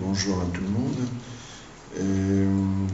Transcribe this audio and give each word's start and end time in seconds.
bonjour 0.00 0.40
à 0.40 0.46
tout 0.54 0.60
le 0.60 0.68
monde. 0.68 0.96
Euh, 1.98 2.46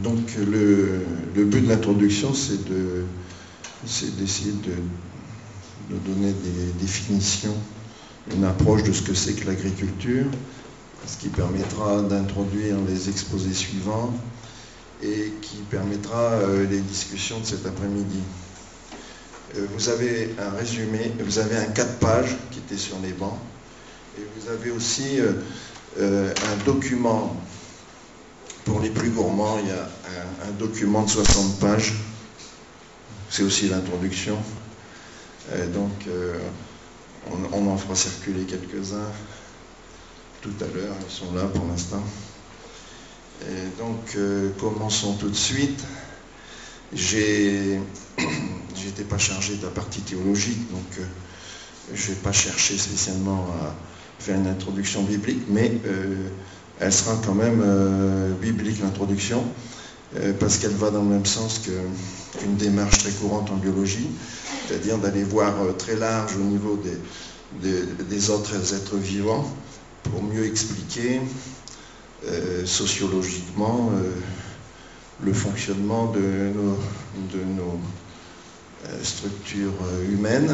donc 0.03 0.19
le, 0.37 1.05
but 1.43 1.61
de 1.61 1.69
l'introduction, 1.69 2.33
c'est 2.33 2.65
d'essayer 4.17 4.53
de, 4.53 5.95
de, 5.95 5.99
donner 6.05 6.31
des 6.31 6.71
définitions, 6.79 7.55
une 8.35 8.43
approche 8.43 8.83
de 8.83 8.91
ce 8.91 9.03
que 9.03 9.13
c'est 9.13 9.33
que 9.33 9.45
l'agriculture, 9.47 10.25
ce 11.05 11.17
qui 11.17 11.29
permettra 11.29 12.01
d'introduire 12.01 12.77
les 12.87 13.09
exposés 13.09 13.53
suivants 13.53 14.13
et 15.03 15.33
qui 15.41 15.57
permettra 15.69 16.17
euh, 16.17 16.65
les 16.69 16.79
discussions 16.79 17.39
de 17.39 17.45
cet 17.45 17.65
après-midi. 17.65 18.21
Euh, 19.55 19.65
vous 19.75 19.89
avez 19.89 20.33
un 20.39 20.49
résumé, 20.57 21.11
vous 21.19 21.37
avez 21.37 21.57
un 21.57 21.65
4 21.65 21.97
pages 21.99 22.35
qui 22.51 22.59
était 22.59 22.77
sur 22.77 22.97
les 23.03 23.11
bancs, 23.11 23.37
et 24.17 24.21
vous 24.37 24.49
avez 24.49 24.71
aussi 24.71 25.19
euh, 25.99 26.33
un 26.33 26.63
document, 26.65 27.35
pour 28.65 28.79
les 28.79 28.89
plus 28.89 29.09
gourmands, 29.09 29.59
il 29.61 29.67
y 29.69 29.71
a 29.71 29.89
un, 30.47 30.51
document 30.59 31.03
de 31.03 31.09
60 31.09 31.59
pages, 31.59 31.93
c'est 33.29 33.43
aussi 33.43 33.67
l'introduction, 33.67 34.37
donc 35.73 35.91
on, 37.31 37.37
on, 37.57 37.67
en 37.71 37.77
fera 37.77 37.95
circuler 37.95 38.43
quelques-uns 38.45 39.11
tout 40.41 40.53
à 40.61 40.65
l'heure, 40.75 40.95
ils 41.07 41.13
sont 41.13 41.33
là 41.33 41.43
pour 41.45 41.65
l'instant. 41.65 42.03
Donc, 43.77 44.15
euh, 44.15 44.51
commençons 44.59 45.15
tout 45.15 45.29
de 45.29 45.35
suite. 45.35 45.83
J'étais 46.95 47.79
pas 49.09 49.17
chargé 49.17 49.55
de 49.55 49.63
la 49.63 49.71
partie 49.71 50.01
théologique, 50.01 50.71
donc 50.71 50.99
euh, 50.99 51.05
je 51.93 52.11
n'ai 52.11 52.15
pas 52.17 52.31
cherché 52.31 52.77
spécialement 52.77 53.47
à 53.61 53.75
faire 54.19 54.37
une 54.37 54.47
introduction 54.47 55.03
biblique, 55.03 55.43
mais 55.49 55.71
euh, 55.85 56.29
elle 56.79 56.93
sera 56.93 57.15
quand 57.25 57.35
même 57.35 57.63
biblique 58.41 58.81
l'introduction, 58.81 59.41
parce 60.41 60.57
qu'elle 60.57 60.71
va 60.71 60.91
dans 60.91 61.03
le 61.03 61.09
même 61.09 61.25
sens 61.25 61.59
qu'une 61.59 62.55
démarche 62.57 62.97
très 62.97 63.11
courante 63.11 63.49
en 63.49 63.55
biologie, 63.55 64.09
c'est-à-dire 64.67 64.97
d'aller 64.97 65.23
voir 65.23 65.53
très 65.77 65.95
large 65.95 66.35
au 66.35 66.43
niveau 66.43 66.77
des, 67.61 67.71
des 68.09 68.29
autres 68.29 68.73
êtres 68.73 68.97
vivants 68.97 69.49
pour 70.03 70.21
mieux 70.21 70.45
expliquer 70.45 71.21
euh, 72.27 72.65
sociologiquement 72.65 73.91
euh, 73.93 74.11
le 75.23 75.33
fonctionnement 75.33 76.11
de 76.11 76.19
nos, 76.19 76.77
de 77.31 77.43
nos 77.43 77.79
euh, 78.85 79.03
structures 79.03 79.73
humaines. 80.09 80.53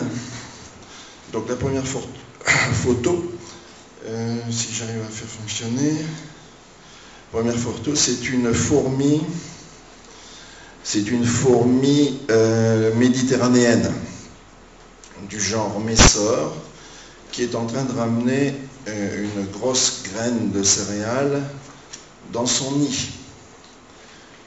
Donc 1.32 1.48
la 1.48 1.56
première 1.56 1.86
photo, 2.74 3.32
si 4.50 4.74
j'arrive 4.74 5.02
à 5.02 5.12
faire 5.12 5.28
fonctionner, 5.28 5.94
première 7.32 7.58
photo, 7.58 7.96
c'est 7.96 8.28
une 8.30 8.54
fourmi, 8.54 9.22
c'est 10.84 11.08
une 11.10 11.26
fourmi 11.26 12.20
méditerranéenne 12.96 13.92
du 15.30 15.40
genre 15.40 15.80
Messor 15.80 16.56
qui 17.32 17.44
est 17.44 17.56
en 17.56 17.66
train 17.66 17.84
de 17.84 17.94
ramener 17.94 18.56
une 18.88 19.46
grosse 19.52 20.04
graine 20.04 20.52
de 20.52 20.64
céréales 20.64 21.42
dans 22.32 22.46
son 22.46 22.78
nid. 22.78 23.10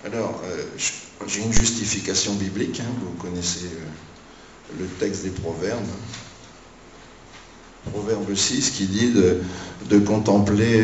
Alors, 0.05 0.39
euh, 0.45 0.63
j'ai 1.27 1.41
une 1.41 1.53
justification 1.53 2.35
biblique, 2.35 2.81
hein, 2.81 2.93
vous 3.01 3.13
connaissez 3.23 3.65
euh, 3.65 4.79
le 4.81 4.87
texte 4.87 5.23
des 5.23 5.31
Proverbes. 5.31 5.81
Proverbe 7.93 8.35
6 8.35 8.71
qui 8.71 8.87
dit 8.87 9.13
de, 9.13 9.99
contempler 10.01 10.83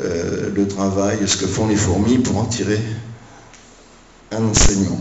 euh, 0.00 0.50
le 0.54 0.68
travail, 0.68 1.18
ce 1.26 1.36
que 1.36 1.46
font 1.46 1.68
les 1.68 1.76
fourmis 1.76 2.18
pour 2.18 2.38
en 2.38 2.44
tirer 2.44 2.80
un 4.32 4.44
enseignement. 4.44 5.00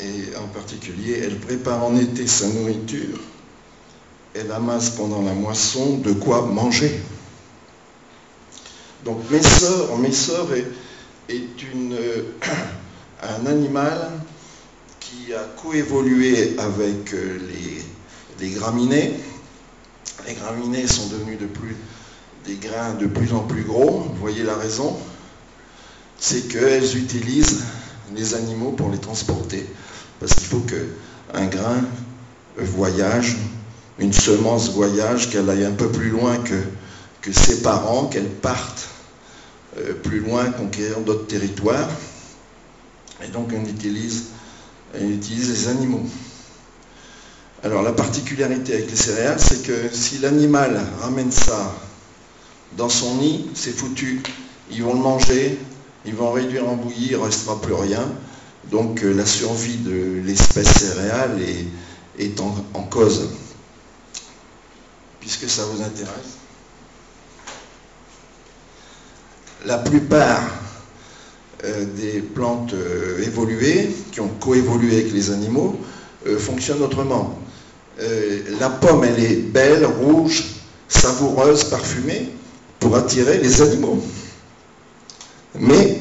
Et 0.00 0.36
en 0.36 0.48
particulier, 0.48 1.20
elle 1.22 1.38
prépare 1.38 1.84
en 1.84 1.96
été 1.96 2.26
sa 2.26 2.48
nourriture, 2.48 3.18
elle 4.34 4.50
amasse 4.50 4.90
pendant 4.90 5.22
la 5.22 5.32
moisson 5.32 5.98
de 5.98 6.12
quoi 6.12 6.42
manger. 6.42 7.00
Donc 9.04 9.18
mes 9.30 9.42
sœurs 10.12 10.54
est, 10.54 10.66
est 11.28 11.62
une, 11.72 11.94
euh, 11.94 12.22
un 13.22 13.46
animal 13.46 14.10
qui 15.00 15.34
a 15.34 15.44
coévolué 15.60 16.56
avec 16.58 17.12
euh, 17.14 17.38
les, 17.48 17.82
les, 18.42 18.50
graminées. 18.50 19.14
Les 20.26 20.34
graminées 20.34 20.86
sont 20.86 21.06
devenues 21.08 21.36
de 21.36 21.46
plus, 21.46 21.76
des 22.46 22.56
grains 22.56 22.94
de 22.94 23.06
plus 23.06 23.32
en 23.32 23.40
plus 23.40 23.62
gros. 23.62 24.00
Vous 24.00 24.20
voyez 24.20 24.42
la 24.42 24.56
raison 24.56 24.96
C'est 26.18 26.48
qu'elles 26.48 26.96
utilisent 26.96 27.62
les 28.14 28.34
animaux 28.34 28.72
pour 28.72 28.90
les 28.90 28.98
transporter. 28.98 29.66
Parce 30.20 30.34
qu'il 30.34 30.46
faut 30.46 30.60
qu'un 30.60 31.46
grain 31.46 31.80
voyage, 32.56 33.36
une 33.98 34.12
semence 34.12 34.70
voyage, 34.70 35.30
qu'elle 35.30 35.48
aille 35.48 35.64
un 35.64 35.72
peu 35.72 35.88
plus 35.88 36.10
loin 36.10 36.36
que, 36.38 36.60
que 37.20 37.32
ses 37.32 37.62
parents, 37.62 38.06
qu'elle 38.06 38.28
parte 38.28 38.88
euh, 39.78 39.94
plus 39.94 40.20
loin, 40.20 40.50
conquérir 40.50 41.00
d'autres 41.00 41.26
territoires. 41.26 41.88
Et 43.24 43.28
donc 43.28 43.52
on 43.56 43.64
utilise, 43.64 44.26
on 45.00 45.08
utilise 45.08 45.50
les 45.50 45.68
animaux. 45.68 46.04
Alors 47.64 47.82
la 47.82 47.92
particularité 47.92 48.74
avec 48.74 48.90
les 48.90 48.96
céréales, 48.96 49.38
c'est 49.38 49.62
que 49.62 49.88
si 49.92 50.18
l'animal 50.18 50.80
ramène 51.00 51.30
ça 51.30 51.72
dans 52.76 52.88
son 52.88 53.16
nid, 53.16 53.50
c'est 53.54 53.70
foutu. 53.70 54.20
Ils 54.72 54.82
vont 54.82 54.94
le 54.94 55.00
manger, 55.00 55.58
ils 56.04 56.14
vont 56.14 56.32
réduire 56.32 56.68
en 56.68 56.74
bouillie, 56.74 57.10
il 57.10 57.18
ne 57.18 57.22
restera 57.22 57.60
plus 57.60 57.74
rien. 57.74 58.10
Donc 58.70 59.04
euh, 59.04 59.12
la 59.12 59.24
survie 59.26 59.76
de 59.76 60.22
l'espèce 60.24 60.72
céréale 60.72 61.38
est, 62.18 62.40
en 62.40 62.82
cause. 62.82 63.28
Puisque 65.20 65.48
ça 65.48 65.64
vous 65.64 65.82
intéresse. 65.82 66.38
la 69.64 69.78
plupart 69.78 70.42
euh, 71.62 71.84
des 71.84 72.20
plantes 72.20 72.74
euh, 72.74 73.22
évoluées, 73.22 73.94
qui 74.10 74.20
ont 74.20 74.30
coévolué 74.40 74.94
avec 74.94 75.12
les 75.12 75.30
animaux, 75.30 75.78
fonctionnent 76.38 76.82
autrement. 76.82 77.41
La 77.98 78.70
pomme, 78.70 79.04
elle 79.04 79.22
est 79.22 79.36
belle, 79.36 79.84
rouge, 79.84 80.44
savoureuse, 80.88 81.64
parfumée, 81.64 82.30
pour 82.80 82.96
attirer 82.96 83.38
les 83.38 83.62
animaux. 83.62 84.02
Mais 85.58 85.98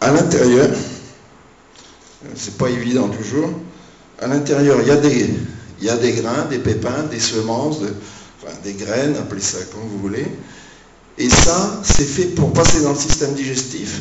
à 0.00 0.10
l'intérieur, 0.12 0.68
c'est 2.34 2.56
pas 2.56 2.68
évident 2.68 3.08
toujours, 3.08 3.50
à 4.20 4.26
l'intérieur, 4.26 4.78
il 4.82 4.88
y, 4.88 5.88
a 5.88 5.96
des 5.96 6.12
grains, 6.12 6.44
des 6.50 6.58
pépins, 6.58 7.04
des 7.04 7.20
semences, 7.20 7.78
des 8.62 8.74
graines, 8.74 9.16
appelez 9.16 9.40
ça 9.40 9.58
comme 9.72 9.88
vous 9.88 9.98
voulez, 9.98 10.26
et 11.18 11.28
ça, 11.28 11.80
c'est 11.84 12.04
fait 12.04 12.34
pour 12.34 12.52
passer 12.52 12.82
dans 12.82 12.92
le 12.92 12.98
système 12.98 13.34
digestif 13.34 14.00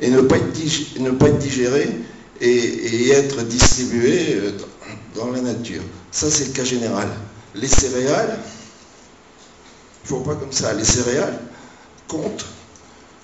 et 0.00 0.10
ne 0.10 0.20
pas 0.22 0.36
être, 0.36 1.38
digéré 1.38 1.88
et, 2.40 3.10
être 3.10 3.42
distribué 3.44 4.34
euh, 4.34 4.52
dans 5.14 5.30
la 5.30 5.40
nature. 5.40 5.82
Ça, 6.10 6.30
c'est 6.30 6.46
le 6.46 6.52
cas 6.52 6.64
général. 6.64 7.08
Les 7.54 7.68
céréales, 7.68 8.38
il 8.38 10.04
ne 10.04 10.08
faut 10.08 10.20
pas 10.24 10.34
comme 10.34 10.52
ça, 10.52 10.72
les 10.74 10.84
céréales 10.84 11.38
comptent 12.08 12.46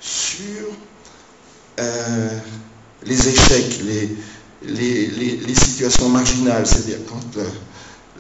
sur 0.01 0.67
euh, 1.79 2.39
les 3.05 3.29
échecs, 3.29 3.81
les, 3.83 5.55
situations 5.55 6.09
marginales, 6.09 6.67
c'est-à-dire 6.67 6.99
quand 7.09 7.41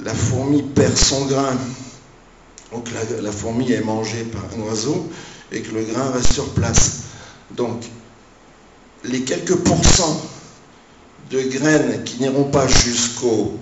la 0.04 0.14
fourmi 0.14 0.62
perd 0.62 0.96
son 0.96 1.26
grain 1.26 1.56
donc 2.72 2.88
la, 3.20 3.32
fourmi 3.32 3.72
est 3.72 3.80
mangée 3.80 4.24
par 4.24 4.42
un 4.56 4.62
oiseau 4.62 5.10
et 5.50 5.60
que 5.60 5.74
le 5.74 5.82
grain 5.82 6.10
reste 6.10 6.32
sur 6.32 6.48
place. 6.54 7.00
Donc 7.50 7.82
les 9.04 9.22
quelques 9.22 9.56
pourcents 9.56 10.20
de 11.30 11.40
graines 11.42 12.02
qui 12.04 12.20
n'iront 12.20 12.44
pas 12.44 12.66
jusqu'au 12.66 13.58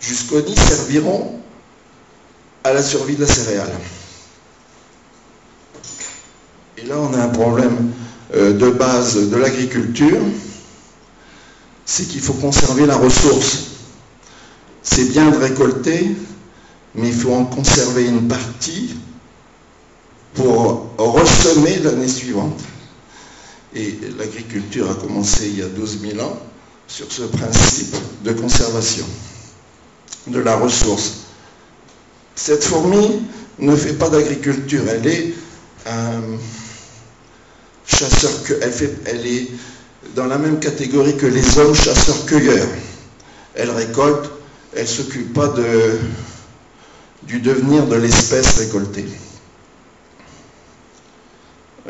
nid 0.00 0.56
serviront 0.56 1.40
à 2.64 2.72
la 2.72 2.82
survie 2.82 3.16
de 3.16 3.22
la 3.22 3.26
céréale. 3.26 3.72
Et 6.76 6.86
là, 6.86 6.96
on 6.98 7.12
a 7.12 7.22
un 7.22 7.28
problème 7.28 7.92
euh, 8.34 8.52
de 8.52 8.70
base 8.70 9.30
de 9.30 9.36
l'agriculture, 9.36 10.20
c'est 11.84 12.06
qu'il 12.06 12.20
faut 12.20 12.34
conserver 12.34 12.86
la 12.86 12.96
ressource. 12.96 13.64
C'est 14.82 15.06
bien 15.06 15.30
de 15.30 15.36
récolter, 15.36 16.14
mais 16.94 17.08
il 17.08 17.14
faut 17.14 17.32
en 17.34 17.46
conserver 17.46 18.06
une 18.06 18.28
partie 18.28 18.94
pour 20.34 20.94
ressemer 20.98 21.78
l'année 21.80 22.08
suivante. 22.08 22.60
Et 23.74 23.98
l'agriculture 24.18 24.88
a 24.90 24.94
commencé 24.94 25.48
il 25.48 25.58
y 25.58 25.62
a 25.62 25.68
12 25.68 26.00
000 26.12 26.20
ans 26.20 26.38
sur 26.88 27.12
ce 27.12 27.22
principe 27.22 27.94
de 28.24 28.32
conservation 28.32 29.06
de 30.26 30.40
la 30.40 30.56
ressource. 30.56 31.12
Cette 32.34 32.64
fourmi 32.64 33.22
ne 33.58 33.76
fait 33.76 33.94
pas 33.94 34.08
d'agriculture, 34.08 34.82
elle 34.88 35.06
est 35.06 35.34
chasseur, 37.86 38.30
elle, 38.62 38.72
elle 39.06 39.26
est 39.26 39.48
dans 40.14 40.26
la 40.26 40.38
même 40.38 40.58
catégorie 40.60 41.16
que 41.16 41.26
les 41.26 41.58
hommes 41.58 41.74
chasseurs-cueilleurs. 41.74 42.68
Elle 43.54 43.70
récolte, 43.70 44.30
elle 44.74 44.82
ne 44.82 44.86
s'occupe 44.86 45.32
pas 45.32 45.48
de, 45.48 45.98
du 47.24 47.40
devenir 47.40 47.86
de 47.86 47.96
l'espèce 47.96 48.58
récoltée. 48.58 49.06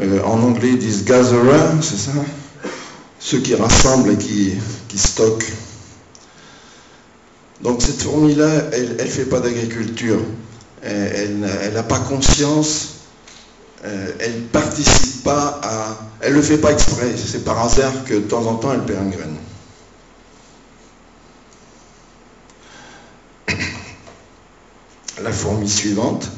Euh, 0.00 0.22
en 0.22 0.40
anglais, 0.42 0.70
ils 0.70 0.78
disent 0.78 1.04
gatherer, 1.04 1.58
c'est 1.82 1.98
ça? 1.98 2.12
Ceux 3.20 3.40
qui 3.40 3.54
rassemblent 3.54 4.12
et 4.12 4.16
qui, 4.16 4.58
stockent. 4.96 5.52
Donc 7.62 7.82
cette 7.82 8.00
fourmi-là, 8.02 8.70
elle 8.72 8.96
ne 8.96 9.04
fait 9.04 9.24
pas 9.24 9.40
d'agriculture. 9.40 10.20
Elle 10.82 11.40
n'a 11.40 11.82
pas 11.82 11.98
conscience, 11.98 12.98
euh, 13.84 14.12
elle 14.20 14.42
participe 14.46 15.22
pas 15.22 15.60
à... 15.62 15.98
Elle 16.20 16.32
ne 16.32 16.38
le 16.38 16.42
fait 16.42 16.58
pas 16.58 16.72
exprès, 16.72 17.14
c'est 17.16 17.44
par 17.44 17.64
hasard 17.64 18.04
que 18.04 18.14
de 18.14 18.20
temps 18.20 18.44
en 18.46 18.56
temps 18.56 18.72
elle 18.72 18.84
perd 18.84 19.04
une 19.04 19.10
graine. 19.10 19.36
La 25.22 25.30
fourmi 25.32 25.68
suivante, 25.68 26.28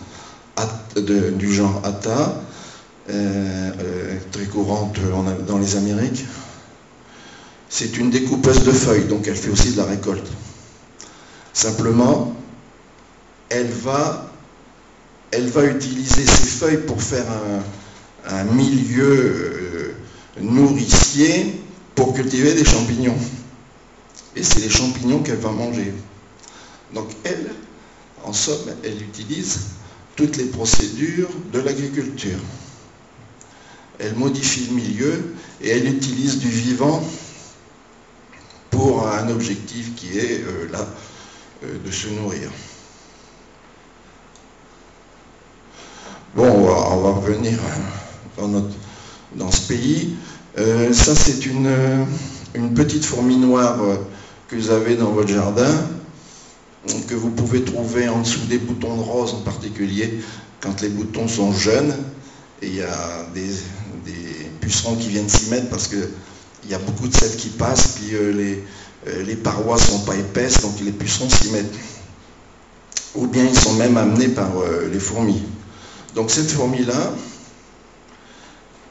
du 0.97 1.53
genre 1.53 1.81
Atta, 1.85 2.43
euh, 3.09 3.71
euh, 3.81 4.19
très 4.33 4.45
courante 4.45 4.99
dans 5.47 5.59
les 5.59 5.77
Amériques, 5.77 6.27
c'est 7.71 7.97
une 7.97 8.11
découpeuse 8.11 8.65
de 8.65 8.73
feuilles, 8.73 9.05
donc 9.05 9.29
elle 9.29 9.37
fait 9.37 9.49
aussi 9.49 9.73
de 9.73 9.77
la 9.77 9.85
récolte. 9.85 10.27
Simplement, 11.53 12.35
elle 13.49 13.71
va, 13.71 14.27
utiliser 15.33 16.27
ces 16.27 16.47
feuilles 16.47 16.85
pour 16.85 17.01
faire 17.01 17.27
un, 18.29 18.45
milieu 18.45 19.05
euh, 19.05 19.95
nourricier 20.41 21.61
pour 21.95 22.13
cultiver 22.13 22.55
des 22.55 22.65
champignons. 22.65 23.17
Et 24.35 24.43
c'est 24.43 24.61
les 24.61 24.69
champignons 24.69 25.21
qu'elle 25.23 25.39
va 25.39 25.51
manger. 25.51 25.95
Donc 26.93 27.09
elle, 27.23 27.53
en 28.25 28.33
somme, 28.33 28.75
elle 28.83 29.01
utilise 29.01 29.61
toutes 30.17 30.37
les 30.37 30.47
procédures 30.47 31.31
de 31.53 31.61
l'agriculture. 31.61 32.39
Elle 34.01 34.17
modifie 34.17 34.67
le 34.67 34.75
milieu 34.75 35.35
et 35.63 35.69
elle 35.69 35.87
utilise 35.87 36.39
du 36.39 36.49
vivant 36.49 37.03
pour 38.81 39.07
un 39.07 39.29
objectif 39.29 39.95
qui 39.95 40.19
est 40.19 40.41
euh, 40.41 40.73
là 40.73 40.87
euh, 41.65 41.77
de 41.85 41.91
se 41.91 42.09
nourrir. 42.09 42.51
Bon, 46.35 46.49
on 46.49 47.01
va, 47.03 47.11
revenir 47.11 47.59
dans, 48.39 48.65
dans 49.37 49.51
ce 49.51 49.69
pays. 49.69 50.15
Euh, 50.57 50.95
ça, 50.95 51.15
c'est 51.15 51.45
une, 51.45 51.69
petite 52.75 53.05
fourmi 53.05 53.37
noire 53.37 53.79
que 54.49 54.57
vous 54.57 54.71
avez 54.71 54.97
dans 54.97 55.11
votre 55.11 55.29
jardin, 55.29 55.71
que 57.07 57.15
vous 57.15 57.31
pouvez 57.31 57.63
trouver 57.63 58.09
en 58.09 58.21
dessous 58.21 58.47
des 58.49 58.59
boutons 58.59 58.97
de 58.97 59.03
rose 59.03 59.35
en 59.35 59.41
particulier, 59.41 60.21
quand 60.61 60.81
les 60.81 60.89
boutons 60.89 61.29
sont 61.29 61.53
jeunes. 61.53 61.95
Et 62.63 62.69
il 62.69 62.77
y 62.77 62.83
a 62.83 63.27
des, 63.35 63.51
des 64.07 64.51
pucerons 64.61 64.97
qui 64.97 65.09
viennent 65.09 65.29
s'y 65.29 65.51
mettre 65.51 65.69
parce 65.69 65.89
qu'il 66.61 66.71
y 66.71 66.75
a 66.75 66.79
beaucoup 66.79 67.09
de 67.09 67.15
sel 67.15 67.35
qui 67.37 67.49
passe, 67.49 67.97
puis 67.97 68.11
les, 68.11 68.65
euh, 69.09 69.23
les 69.23 69.37
parois 69.37 69.77
ne 69.77 69.81
sont 69.81 70.01
pas 70.01 70.15
épaisses, 70.17 70.61
donc 70.61 70.79
les 70.81 70.93
pucerons 70.93 71.31
s'y 71.31 71.51
mettent. 71.51 71.75
Ou 73.15 73.27
bien 73.27 73.45
ils 73.45 73.59
sont 73.59 73.75
même 73.75 73.97
amenés 73.97 74.29
par 74.29 74.59
euh, 74.59 74.89
les 74.93 75.01
fourmis. 75.01 75.43
Donc 76.15 76.31
cette 76.31 76.51
fourmi-là, 76.51 77.13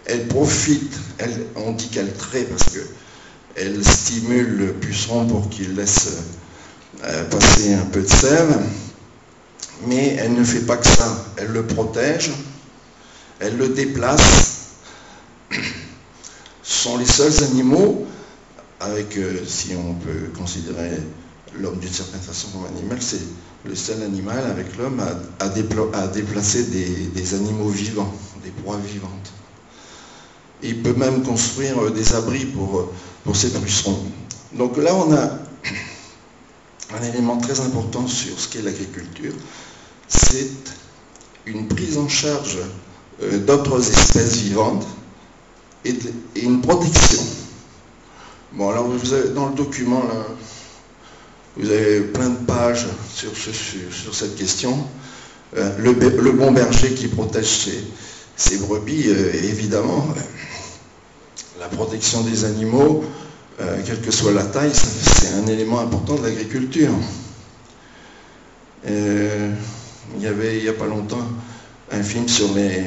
elle 0.06 0.28
profite, 0.28 0.94
on 1.56 1.74
dit 1.74 1.88
qu'elle 1.90 2.12
traite 2.14 2.50
parce 2.50 2.72
qu'elle 2.72 3.86
stimule 3.86 4.58
le 4.58 4.74
puceron 4.74 5.28
pour 5.28 5.50
qu'il 5.50 5.76
laisse 5.76 6.10
euh, 7.04 7.24
passer 7.26 7.74
un 7.76 7.86
peu 7.86 8.02
de 8.02 8.08
sève, 8.10 8.60
mais 9.86 10.16
elle 10.16 10.34
ne 10.34 10.44
fait 10.44 10.62
pas 10.62 10.78
que 10.78 10.88
ça. 10.88 11.26
Elle 11.38 11.50
le 11.52 11.64
protège, 11.66 12.32
elle 13.40 13.58
le 13.58 13.70
déplace. 13.70 14.59
Sont 16.80 16.96
les 16.98 17.06
seuls 17.06 17.44
animaux 17.44 18.08
avec, 18.80 19.18
euh, 19.18 19.44
si 19.46 19.72
on 19.76 19.96
peut 19.96 20.32
considérer 20.38 20.92
l'homme 21.60 21.78
d'une 21.78 21.92
certaine 21.92 22.22
façon 22.22 22.48
comme 22.54 22.68
animal, 22.74 23.00
c'est 23.02 23.20
le 23.66 23.76
seul 23.76 24.02
animal 24.02 24.42
avec 24.46 24.78
l'homme 24.78 25.02
à, 25.02 25.44
à, 25.44 26.08
déplacer 26.08 26.64
des, 26.64 27.34
animaux 27.34 27.68
vivants, 27.68 28.14
des 28.46 28.52
proies 28.52 28.78
vivantes. 28.78 29.34
il 30.64 30.82
peut 30.82 30.94
même 30.94 31.22
construire 31.24 31.84
euh, 31.84 31.90
des 31.90 32.16
abris 32.16 32.46
pour, 32.46 32.80
euh, 32.80 32.90
pour 33.26 33.36
ces 33.36 33.50
pucerons. 33.50 34.00
Donc 34.54 34.78
là, 34.78 34.96
on 34.96 35.12
a 35.14 35.38
un 36.98 37.04
élément 37.04 37.40
très 37.40 37.60
important 37.60 38.08
sur 38.08 38.40
ce 38.40 38.48
qu'est 38.48 38.62
l'agriculture, 38.62 39.34
c'est 40.08 40.50
une 41.46 41.68
prise 41.68 41.98
en 41.98 42.08
charge 42.08 42.58
d'autres 43.46 43.82
espèces 43.82 44.38
vivantes 44.38 44.88
et 45.86 45.96
une 46.42 46.62
protection 46.62 47.24
Bon, 48.52 48.70
alors 48.70 48.88
vous 48.88 49.14
avez, 49.14 49.30
dans 49.30 49.50
le 49.50 49.54
document, 49.56 50.04
là, 50.08 50.26
vous 51.56 51.70
avez 51.70 52.02
plein 52.02 52.30
de 52.30 52.38
pages 52.38 52.88
sur, 53.14 53.30
sur, 53.38 54.16
cette 54.16 54.36
question. 54.36 54.76
Euh, 55.56 55.78
le, 55.78 56.32
bon 56.32 56.52
berger 56.52 56.94
qui 56.94 57.08
protège 57.10 57.70
ses, 58.36 58.58
brebis, 58.58 59.04
euh, 59.08 59.34
évidemment, 59.34 60.08
la 61.60 61.68
protection 61.68 62.22
des 62.22 62.46
animaux, 62.46 63.04
euh, 63.62 63.78
quelle 63.86 64.02
que 64.02 64.12
soit 64.12 64.32
la 64.32 64.46
taille, 64.46 64.74
c'est 64.74 65.34
un 65.34 65.46
élément 65.46 65.80
important 65.80 66.16
de 66.16 66.24
l'agriculture. 66.24 66.94
il 68.88 70.22
y 70.22 70.26
avait 70.28 70.58
il 70.58 70.64
n'y 70.64 70.70
a 70.70 70.74
pas 70.74 70.88
longtemps 70.88 71.28
un 71.92 72.02
film 72.02 72.28
sur 72.28 72.52
les. 72.56 72.84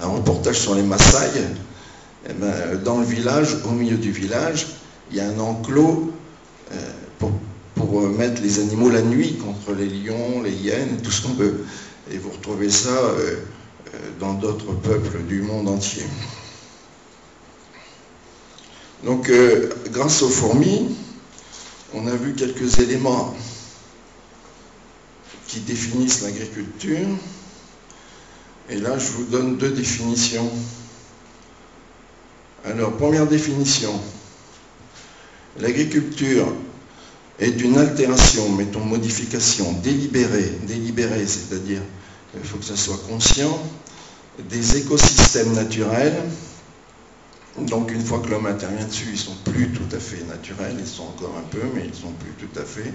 un 0.00 0.08
reportage 0.08 0.58
sur 0.58 0.74
les 0.74 0.82
Maasai 0.82 1.30
eh 2.28 2.32
ben, 2.34 2.76
dans 2.84 2.98
le 2.98 3.06
village, 3.06 3.56
au 3.64 3.70
milieu 3.70 3.96
du 3.96 4.12
village, 4.12 4.66
il 5.10 5.16
y 5.16 5.20
a 5.20 5.28
un 5.28 5.38
enclos 5.38 6.12
euh, 6.72 6.76
pour, 7.18 7.32
mettre 8.02 8.42
les 8.42 8.60
animaux 8.60 8.90
la 8.90 9.02
nuit 9.02 9.36
contre 9.36 9.72
les 9.72 9.88
lions, 9.88 10.42
les 10.42 10.52
hyènes, 10.52 11.00
tout 11.02 11.10
ce 11.10 11.22
qu'on 11.22 11.32
veut. 11.32 11.64
Et 12.12 12.18
vous 12.18 12.30
retrouvez 12.30 12.70
ça 12.70 12.90
euh, 12.90 13.36
euh, 13.94 13.98
dans 14.20 14.34
d'autres 14.34 14.72
peuples 14.74 15.22
du 15.22 15.40
monde 15.40 15.68
entier. 15.68 16.04
Donc, 19.04 19.32
grâce 19.90 20.20
aux 20.20 20.28
fourmis, 20.28 20.94
on 21.94 22.06
a 22.06 22.14
vu 22.14 22.34
quelques 22.34 22.80
éléments 22.80 23.34
qui 25.46 25.60
définissent 25.60 26.20
l'agriculture. 26.20 27.08
Et 28.68 28.76
là, 28.76 28.98
je 28.98 29.10
vous 29.12 29.24
donne 29.24 29.56
deux 29.56 29.70
définitions. 29.70 30.50
Alors, 32.64 32.92
première 32.92 33.26
définition. 33.26 33.92
L'agriculture 35.58 36.46
est 37.38 37.58
une 37.62 37.78
altération, 37.78 38.50
mettons 38.50 38.80
modification 38.80 39.72
délibérée, 39.82 40.52
délibérée, 40.66 41.26
c'est-à-dire 41.26 41.80
il 42.34 42.44
faut 42.44 42.58
que 42.58 42.64
ça 42.64 42.76
soit 42.76 43.00
conscient, 43.08 43.58
des 44.50 44.76
écosystèmes 44.76 45.54
naturels. 45.54 46.16
Donc 47.56 47.90
une 47.92 48.04
fois 48.04 48.20
que 48.20 48.28
l'homme 48.28 48.46
intervient 48.46 48.84
dessus, 48.84 49.06
ils 49.08 49.12
ne 49.12 49.16
sont 49.16 49.36
plus 49.44 49.70
tout 49.70 49.96
à 49.96 49.98
fait 49.98 50.22
naturels, 50.28 50.76
ils 50.78 50.86
sont 50.86 51.04
encore 51.04 51.34
un 51.38 51.48
peu, 51.50 51.62
mais 51.74 51.82
ils 51.84 51.90
ne 51.90 51.94
sont 51.94 52.12
plus 52.12 52.46
tout 52.46 52.60
à 52.60 52.64
fait. 52.64 52.92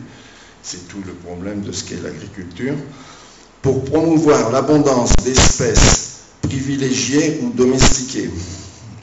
C'est 0.61 0.87
tout 0.87 1.01
le 1.05 1.13
problème 1.13 1.61
de 1.61 1.71
ce 1.71 1.83
qu'est 1.83 2.01
l'agriculture. 2.01 2.75
Pour 3.63 3.83
promouvoir 3.83 4.51
l'abondance 4.51 5.11
d'espèces 5.23 6.19
privilégiées 6.43 7.39
ou 7.41 7.49
domestiquées 7.49 8.29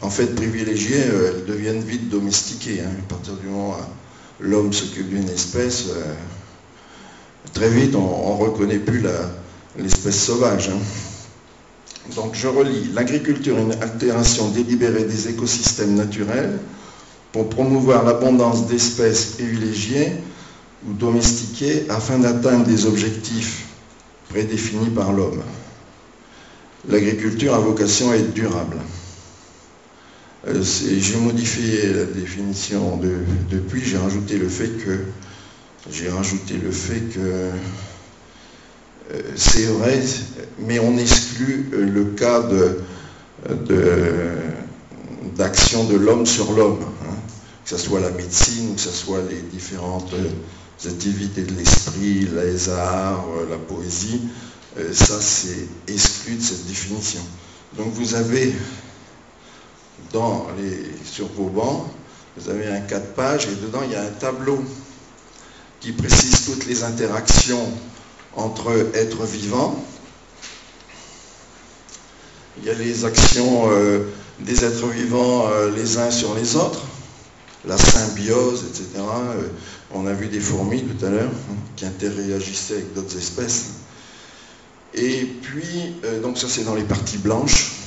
en 0.03 0.11
fait 0.11 0.35
privilégiées, 0.35 1.05
euh, 1.07 1.33
elles 1.33 1.45
deviennent 1.47 1.83
vite 1.83 2.09
domestiquées. 2.09 2.81
Hein. 2.81 2.91
À 2.99 3.09
partir 3.09 3.35
du 3.35 3.47
moment 3.47 3.77
où 4.41 4.43
l'homme 4.43 4.73
s'occupe 4.73 5.09
d'une 5.09 5.29
espèce, 5.29 5.87
euh, 5.91 6.15
très 7.55 7.71
vite 7.71 7.95
on 7.95 8.37
ne 8.37 8.43
reconnaît 8.43 8.79
plus 8.79 9.03
l'espèce 9.79 10.23
sauvage. 10.23 10.69
Hein. 10.69 12.11
Donc 12.17 12.35
je 12.35 12.49
relis, 12.49 12.91
l'agriculture 12.93 13.57
est 13.59 13.63
une 13.63 13.83
altération 13.83 14.49
délibérée 14.49 15.05
des 15.05 15.29
écosystèmes 15.29 15.95
naturels 15.95 16.59
pour 17.31 17.49
promouvoir 17.49 18.05
l'abondance 18.05 18.67
d'espèces 18.67 19.37
privilégiées 19.37 20.13
ou 20.87 20.93
domestiquées 20.95 21.87
afin 21.89 22.19
d'atteindre 22.19 22.67
des 22.67 22.87
objectifs 22.87 23.67
prédéfinis 24.29 24.91
par 24.91 25.13
l'homme. 25.13 25.43
L'agriculture 26.89 27.55
a 27.55 27.61
vocation 27.61 28.11
à 28.11 28.17
être 28.17 28.35
durable. 28.35 28.79
Euh, 30.49 30.61
j'ai 30.63 31.17
modifié 31.19 31.93
la 31.93 32.05
définition 32.05 32.99
depuis, 33.51 33.81
j'ai 33.85 33.97
rajouté 33.97 34.39
le 34.39 34.49
fait 34.49 34.71
que 34.85 34.99
j'ai 35.91 36.09
rajouté 36.09 36.55
le 36.55 36.73
fait 36.73 37.01
que 37.15 37.51
c'est 39.37 39.67
vrai, 39.67 40.01
mais 40.59 40.81
on 40.81 40.99
exclut 40.99 41.69
le 41.73 42.05
cas 42.17 42.43
d'action 45.37 45.85
de, 45.85 45.97
l'homme 45.97 46.27
sur 46.27 46.53
l'homme, 46.53 46.81
hein. 47.03 47.15
que 47.65 47.71
ce 47.71 47.77
soit 47.77 48.01
la 48.01 48.11
médecine 48.11 48.75
que 48.75 48.81
ce 48.81 48.91
soit 48.91 49.21
les 49.29 49.43
différentes 49.53 50.13
activités 50.85 51.43
de 51.43 51.55
l'esprit, 51.55 52.27
les 52.35 52.69
arts, 52.69 53.27
la 53.49 53.59
poésie, 53.59 54.23
ça 54.93 55.21
c'est 55.21 55.69
exclu 55.87 56.35
de 56.35 56.43
cette 56.43 56.67
définition. 56.67 57.21
Donc 57.77 57.93
vous 57.93 58.15
avez 58.15 58.53
sur 61.05 61.27
vos 61.29 61.49
bancs, 61.49 61.87
vous 62.37 62.51
avez 62.51 62.67
un 62.67 62.81
4 62.81 63.15
pages 63.15 63.47
et 63.47 63.55
dedans 63.55 63.81
il 63.85 63.93
y 63.93 63.95
a 63.95 64.03
un 64.03 64.11
tableau 64.11 64.63
qui 65.81 65.93
précise 65.93 66.47
toutes 66.47 66.67
les 66.67 66.85
interactions 66.85 67.69
entre 68.35 68.71
êtres 68.95 69.25
vivants. 69.25 69.85
Il 72.59 72.65
y 72.65 72.71
a 72.71 72.75
les 72.75 73.05
actions 73.05 73.71
euh, 73.71 74.05
des 74.41 74.65
êtres 74.65 74.87
vivants 74.87 75.49
euh, 75.49 75.71
les 75.75 75.99
uns 75.99 76.11
sur 76.11 76.35
les 76.35 76.57
autres, 76.57 76.83
la 77.65 77.77
symbiose, 77.77 78.65
etc. 78.69 79.03
Euh, 79.03 79.49
on 79.93 80.07
a 80.07 80.13
vu 80.13 80.29
des 80.29 80.41
fourmis 80.41 80.85
tout 80.85 81.05
à 81.05 81.11
l'heure 81.11 81.31
hein, 81.31 81.57
qui 81.77 81.85
interréagissaient 81.85 82.75
avec 82.75 82.95
d'autres 82.95 83.17
espèces. 83.17 83.73
Et 84.95 85.25
puis, 85.25 85.97
donc 86.23 86.37
ça 86.37 86.49
c'est 86.49 86.65
dans 86.65 86.75
les 86.75 86.85
parties 86.85 87.17
blanches. 87.17 87.82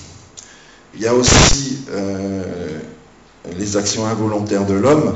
Il 0.95 1.01
y 1.01 1.07
a 1.07 1.13
aussi 1.13 1.79
euh, 1.91 2.79
les 3.57 3.75
actions 3.75 4.05
involontaires 4.05 4.65
de 4.65 4.75
l'homme. 4.75 5.15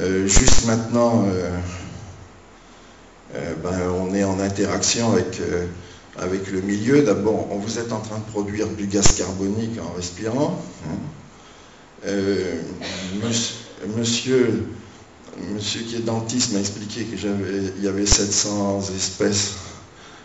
Euh, 0.00 0.26
juste 0.26 0.66
maintenant, 0.66 1.24
euh, 1.28 1.56
ben, 3.62 3.78
on 4.00 4.12
est 4.12 4.24
en 4.24 4.40
interaction 4.40 5.12
avec, 5.12 5.40
avec 6.18 6.50
le 6.50 6.60
milieu. 6.62 7.02
D'abord, 7.02 7.46
vous 7.48 7.78
êtes 7.78 7.92
en 7.92 8.00
train 8.00 8.18
de 8.18 8.24
produire 8.24 8.66
du 8.68 8.86
gaz 8.86 9.12
carbonique 9.12 9.78
en 9.80 9.94
respirant. 9.96 10.60
Hein. 10.88 12.08
monsieur, 13.96 14.66
monsieur 15.54 15.82
qui 15.82 15.96
est 15.96 16.04
dentiste 16.04 16.54
m'a 16.54 16.58
expliqué 16.58 17.04
qu'il 17.04 17.84
y 17.84 17.88
avait 17.88 18.06
700 18.06 18.80
espèces 18.96 19.52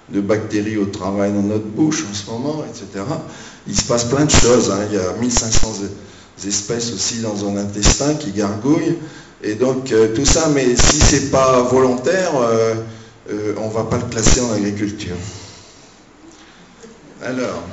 de 0.09 0.21
bactéries 0.21 0.77
au 0.77 0.85
travail 0.85 1.31
dans 1.31 1.43
notre 1.43 1.65
bouche 1.65 2.05
en 2.09 2.13
ce 2.13 2.29
moment, 2.31 2.63
etc. 2.67 3.03
Il 3.67 3.75
se 3.75 3.83
passe 3.83 4.05
plein 4.05 4.25
de 4.25 4.31
choses. 4.31 4.71
Hein. 4.71 4.85
Il 4.89 4.95
y 4.95 4.99
a 4.99 5.13
1500 5.13 5.73
espèces 6.47 6.93
aussi 6.93 7.21
dans 7.21 7.47
un 7.47 7.57
intestin 7.57 8.13
qui 8.15 8.31
gargouillent. 8.31 8.97
Et 9.43 9.55
donc 9.55 9.91
euh, 9.91 10.13
tout 10.15 10.25
ça, 10.25 10.49
mais 10.53 10.75
si 10.75 10.99
ce 10.99 11.15
n'est 11.15 11.29
pas 11.29 11.61
volontaire, 11.61 12.31
euh, 12.35 12.75
euh, 13.29 13.53
on 13.57 13.67
ne 13.67 13.73
va 13.73 13.83
pas 13.83 13.97
le 13.97 14.05
classer 14.05 14.41
en 14.41 14.51
agriculture. 14.53 15.15
Alors, 17.23 17.63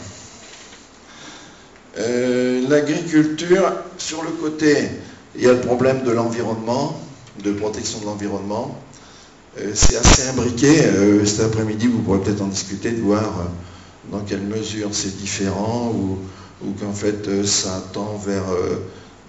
l'agriculture, 2.68 3.72
sur 3.98 4.22
le 4.22 4.30
côté, 4.30 4.76
il 5.36 5.42
y 5.42 5.48
a 5.48 5.52
le 5.52 5.60
problème 5.60 6.04
de 6.04 6.10
l'environnement, 6.10 6.98
de 7.42 7.52
protection 7.52 8.00
de 8.00 8.06
l'environnement. 8.06 8.78
C'est 9.74 9.96
assez 9.96 10.28
imbriqué. 10.28 10.86
Cet 11.26 11.40
après-midi, 11.40 11.88
vous 11.88 11.98
pourrez 11.98 12.20
peut-être 12.20 12.40
en 12.40 12.46
discuter, 12.46 12.92
de 12.92 13.02
voir 13.02 13.46
dans 14.10 14.20
quelle 14.20 14.42
mesure 14.42 14.90
c'est 14.92 15.16
différent 15.16 15.92
ou, 15.92 16.18
qu'en 16.80 16.92
fait 16.92 17.44
ça 17.44 17.82
tend 17.92 18.16
vers 18.16 18.44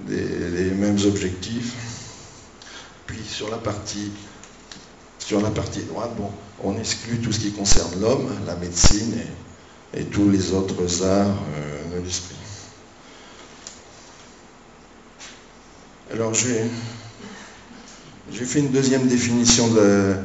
les 0.08 0.72
mêmes 0.72 1.00
objectifs. 1.06 1.74
Puis 3.08 3.20
sur 3.28 3.50
la 3.50 3.58
partie 3.58 4.12
sur 5.20 5.42
la 5.42 5.50
partie 5.50 5.82
droite, 5.84 6.12
bon, 6.18 6.30
on 6.64 6.78
exclut 6.78 7.18
tout 7.20 7.32
ce 7.32 7.40
qui 7.40 7.52
concerne 7.52 8.02
l'homme, 8.02 8.30
la 8.46 8.56
médecine 8.56 9.16
et, 9.96 10.04
tous 10.04 10.30
les 10.30 10.52
autres 10.52 11.04
arts 11.06 11.38
de 11.96 12.04
l'esprit. 12.04 12.36
Alors 16.14 16.34
j'ai 16.34 16.70
fait 18.32 18.60
une 18.60 18.72
deuxième 18.72 19.08
définition 19.08 19.68
euh, 19.78 20.16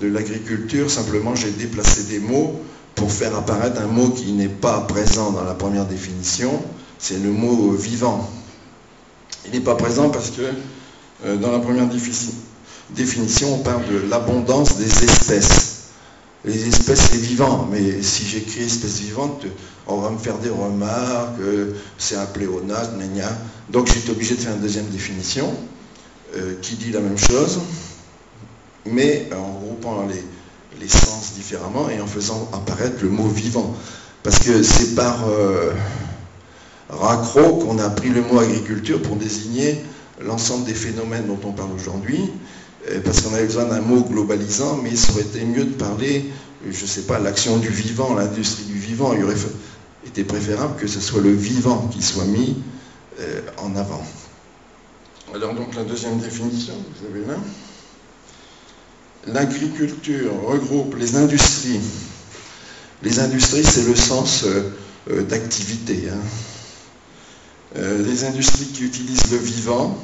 de, 0.00 0.08
l'agriculture, 0.08 0.90
simplement 0.90 1.34
j'ai 1.34 1.50
déplacé 1.50 2.04
des 2.04 2.18
mots 2.18 2.60
pour 2.96 3.12
faire 3.12 3.36
apparaître 3.36 3.80
un 3.80 3.86
mot 3.86 4.08
qui 4.08 4.32
n'est 4.32 4.48
pas 4.48 4.80
présent 4.80 5.30
dans 5.30 5.44
la 5.44 5.54
première 5.54 5.86
définition, 5.86 6.60
c'est 6.98 7.18
le 7.18 7.30
mot 7.30 7.72
vivant. 7.72 8.28
Il 9.44 9.52
n'est 9.52 9.60
pas 9.60 9.76
présent 9.76 10.10
parce 10.10 10.30
que 10.30 10.42
euh, 11.24 11.36
dans 11.36 11.52
la 11.52 11.60
première 11.60 11.86
définition, 12.90 13.54
on 13.54 13.58
parle 13.58 13.86
de 13.86 14.08
l'abondance 14.10 14.76
des 14.76 15.04
espèces. 15.04 15.90
Les 16.44 16.66
espèces, 16.68 17.10
c'est 17.10 17.20
vivant, 17.20 17.68
mais 17.70 18.02
si 18.02 18.24
j'écris 18.24 18.64
espèces 18.64 19.00
vivantes, 19.00 19.44
on 19.86 19.98
va 19.98 20.10
me 20.10 20.18
faire 20.18 20.38
des 20.38 20.50
remarques, 20.50 21.40
c'est 21.98 22.16
un 22.16 22.26
pléonasme, 22.26 23.02
donc 23.70 23.88
j'étais 23.88 24.10
obligé 24.10 24.34
de 24.36 24.40
faire 24.40 24.54
une 24.54 24.60
deuxième 24.60 24.86
définition. 24.86 25.52
Euh, 26.36 26.54
qui 26.60 26.74
dit 26.74 26.90
la 26.90 27.00
même 27.00 27.16
chose, 27.16 27.60
mais 28.84 29.28
en 29.32 29.60
groupant 29.60 30.06
les, 30.06 30.22
sens 30.88 31.32
différemment 31.34 31.88
et 31.90 32.00
en 32.00 32.06
faisant 32.06 32.48
apparaître 32.52 33.02
le 33.02 33.08
mot 33.08 33.28
vivant. 33.28 33.74
Parce 34.22 34.38
que 34.38 34.62
c'est 34.62 34.94
par 34.94 35.28
euh, 35.28 35.72
raccro 36.88 37.56
qu'on 37.56 37.78
a 37.78 37.88
pris 37.90 38.08
le 38.08 38.22
mot 38.22 38.38
agriculture 38.38 39.00
pour 39.00 39.16
désigner 39.16 39.80
l'ensemble 40.20 40.64
des 40.64 40.74
phénomènes 40.74 41.26
dont 41.26 41.38
on 41.44 41.52
parle 41.52 41.72
aujourd'hui, 41.72 42.20
euh, 42.90 43.00
parce 43.04 43.22
qu'on 43.22 43.34
avait 43.34 43.46
besoin 43.46 43.64
d'un 43.64 43.80
mot 43.80 44.00
globalisant, 44.02 44.80
mais 44.82 44.96
ça 44.96 45.12
aurait 45.12 45.22
été 45.22 45.44
mieux 45.44 45.64
de 45.64 45.74
parler, 45.74 46.30
je 46.68 46.82
ne 46.82 46.86
sais 46.86 47.02
pas, 47.02 47.18
l'action 47.18 47.56
du 47.58 47.68
vivant, 47.68 48.14
l'industrie 48.14 48.64
du 48.64 48.78
vivant. 48.78 49.12
Il 49.14 49.24
aurait 49.24 49.34
été 50.06 50.24
préférable 50.24 50.76
que 50.76 50.86
ce 50.86 51.00
soit 51.00 51.20
le 51.20 51.32
vivant 51.32 51.88
qui 51.92 52.02
soit 52.02 52.24
mis 52.24 52.56
en 53.58 53.74
avant. 53.76 54.04
Alors 55.34 55.54
donc 55.54 55.74
la 55.74 55.84
deuxième 55.84 56.18
définition, 56.18 56.74
vous 56.74 57.06
avez 57.06 57.26
là? 57.26 57.34
L'agriculture 59.26 60.32
regroupe 60.44 60.94
les 60.96 61.16
industries. 61.16 61.80
Les 63.02 63.18
industries, 63.18 63.64
c'est 63.64 63.86
le 63.86 63.96
sens 63.96 64.44
euh, 64.44 64.70
euh, 65.10 65.22
d'activité. 65.22 66.04
Hein. 66.10 66.18
Euh, 67.76 68.06
les 68.06 68.24
industries 68.24 68.66
qui 68.66 68.84
utilisent 68.84 69.30
le 69.32 69.38
vivant 69.38 69.98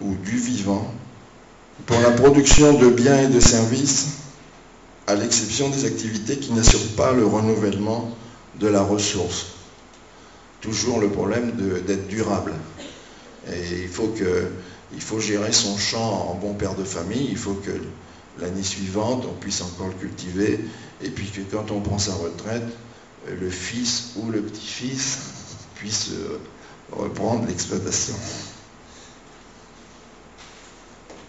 ou 0.00 0.14
du 0.14 0.36
vivant 0.36 0.92
pour 1.86 2.00
la 2.00 2.10
production 2.10 2.78
de 2.78 2.88
biens 2.88 3.22
et 3.22 3.28
de 3.28 3.40
services, 3.40 4.08
à 5.06 5.14
l'exception 5.14 5.68
des 5.68 5.84
activités 5.84 6.36
qui 6.36 6.52
n'assurent 6.52 6.96
pas 6.96 7.12
le 7.12 7.24
renouvellement 7.26 8.10
de 8.58 8.68
la 8.68 8.82
ressource. 8.82 9.46
Toujours 10.60 10.98
le 10.98 11.08
problème 11.08 11.52
d'être 11.86 12.08
durable. 12.08 12.52
Et 13.50 13.82
il 13.82 13.88
faut, 13.88 14.08
que, 14.08 14.48
il 14.92 15.00
faut 15.00 15.20
gérer 15.20 15.52
son 15.52 15.76
champ 15.76 16.30
en 16.30 16.34
bon 16.34 16.54
père 16.54 16.74
de 16.74 16.84
famille, 16.84 17.28
il 17.30 17.36
faut 17.36 17.54
que 17.54 17.72
l'année 18.40 18.62
suivante, 18.62 19.24
on 19.28 19.34
puisse 19.34 19.60
encore 19.62 19.88
le 19.88 19.94
cultiver, 19.94 20.60
et 21.02 21.10
puis 21.10 21.30
que 21.30 21.40
quand 21.40 21.70
on 21.70 21.80
prend 21.80 21.98
sa 21.98 22.14
retraite, 22.14 22.66
le 23.26 23.50
fils 23.50 24.12
ou 24.16 24.30
le 24.30 24.40
petit-fils 24.40 25.18
puisse 25.74 26.10
euh, 26.12 26.38
reprendre 26.92 27.46
l'exploitation. 27.46 28.14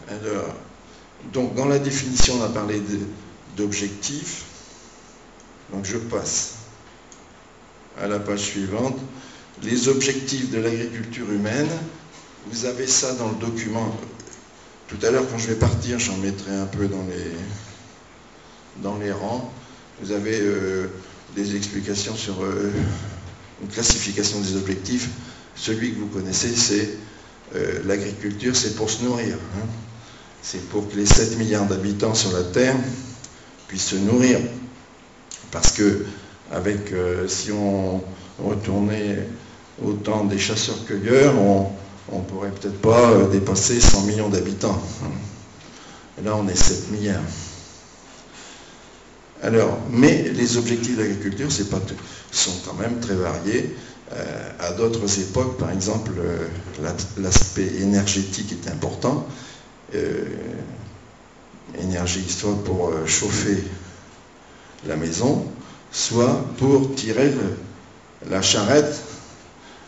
Alors, 0.07 0.55
donc 1.33 1.55
dans 1.55 1.65
la 1.65 1.79
définition, 1.79 2.35
on 2.39 2.43
a 2.43 2.49
parlé 2.49 2.81
d'objectifs. 3.57 4.45
Donc 5.71 5.85
je 5.85 5.97
passe 5.97 6.53
à 7.99 8.07
la 8.07 8.19
page 8.19 8.39
suivante. 8.39 8.97
Les 9.61 9.89
objectifs 9.89 10.49
de 10.51 10.59
l'agriculture 10.59 11.29
humaine 11.31 11.67
vous 12.47 12.65
avez 12.65 12.87
ça 12.87 13.13
dans 13.13 13.29
le 13.29 13.35
document. 13.35 13.95
Tout 14.87 15.05
à 15.05 15.11
l'heure, 15.11 15.25
quand 15.29 15.37
je 15.37 15.47
vais 15.47 15.55
partir, 15.55 15.99
j'en 15.99 16.17
mettrai 16.17 16.55
un 16.55 16.65
peu 16.65 16.87
dans 16.87 17.03
les, 17.03 17.31
dans 18.81 18.97
les 18.97 19.11
rangs. 19.11 19.51
Vous 20.01 20.11
avez 20.11 20.39
euh, 20.39 20.87
des 21.35 21.55
explications 21.55 22.15
sur 22.15 22.41
euh, 22.43 22.71
une 23.61 23.67
classification 23.67 24.39
des 24.39 24.55
objectifs. 24.55 25.09
Celui 25.55 25.93
que 25.93 25.99
vous 25.99 26.07
connaissez, 26.07 26.55
c'est 26.55 26.97
euh, 27.55 27.81
l'agriculture, 27.85 28.55
c'est 28.55 28.75
pour 28.75 28.89
se 28.89 29.03
nourrir. 29.03 29.35
Hein. 29.35 29.67
C'est 30.41 30.69
pour 30.69 30.89
que 30.89 30.95
les 30.95 31.05
7 31.05 31.37
milliards 31.37 31.65
d'habitants 31.65 32.15
sur 32.15 32.31
la 32.31 32.43
Terre 32.43 32.75
puissent 33.67 33.89
se 33.89 33.95
nourrir. 33.97 34.39
Parce 35.51 35.71
que 35.71 36.05
avec, 36.51 36.93
si 37.27 37.51
on 37.51 38.01
retournait 38.39 39.27
au 39.83 39.93
temps 39.93 40.23
des 40.23 40.39
chasseurs-cueilleurs, 40.39 41.37
on, 41.37 41.69
on 42.11 42.19
ne 42.19 42.23
pourrait 42.23 42.51
peut-être 42.51 42.81
pas 42.81 43.11
euh, 43.11 43.27
dépasser 43.29 43.79
100 43.79 44.03
millions 44.03 44.29
d'habitants. 44.29 44.81
Là, 46.23 46.35
on 46.35 46.47
est 46.47 46.55
7 46.55 46.91
milliards. 46.91 47.21
Alors, 49.41 49.77
mais 49.89 50.29
les 50.33 50.57
objectifs 50.57 50.97
de 50.97 51.03
l'agriculture 51.03 51.49
sont 52.31 52.51
quand 52.65 52.73
même 52.73 52.99
très 52.99 53.15
variés. 53.15 53.75
Euh, 54.11 54.51
à 54.59 54.71
d'autres 54.71 55.19
époques, 55.19 55.57
par 55.57 55.71
exemple, 55.71 56.11
euh, 56.17 56.47
l'aspect 57.17 57.75
énergétique 57.79 58.51
est 58.51 58.69
important. 58.69 59.27
énergie, 61.79 62.19
histoire 62.19 62.57
pour 62.57 62.91
chauffer 63.05 63.63
la 64.87 64.95
maison, 64.95 65.45
soit 65.91 66.43
pour 66.57 66.93
tirer 66.95 67.31
la 68.29 68.41
charrette. 68.41 68.99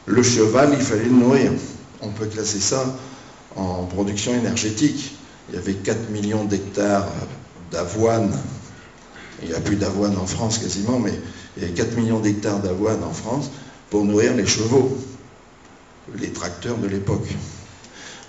Le 0.05 0.23
cheval, 0.23 0.69
il 0.77 0.83
fallait 0.83 1.03
le 1.03 1.09
nourrir. 1.11 1.51
On 2.01 2.09
peut 2.09 2.25
classer 2.25 2.59
ça 2.59 2.85
en 3.55 3.85
production 3.85 4.33
énergétique. 4.33 5.15
Il 5.49 5.55
y 5.55 5.57
avait 5.57 5.73
4 5.73 6.09
millions 6.09 6.45
d'hectares 6.45 7.07
d'avoine. 7.71 8.31
Il 9.41 9.49
n'y 9.49 9.55
a 9.55 9.59
plus 9.59 9.75
d'avoine 9.75 10.17
en 10.17 10.25
France 10.25 10.59
quasiment, 10.59 10.99
mais 10.99 11.13
il 11.55 11.63
y 11.63 11.65
avait 11.65 11.75
4 11.75 11.97
millions 11.97 12.19
d'hectares 12.19 12.59
d'avoine 12.59 13.03
en 13.03 13.13
France 13.13 13.49
pour 13.89 14.05
nourrir 14.05 14.35
les 14.35 14.45
chevaux, 14.45 14.97
les 16.17 16.31
tracteurs 16.31 16.77
de 16.77 16.87
l'époque. 16.87 17.27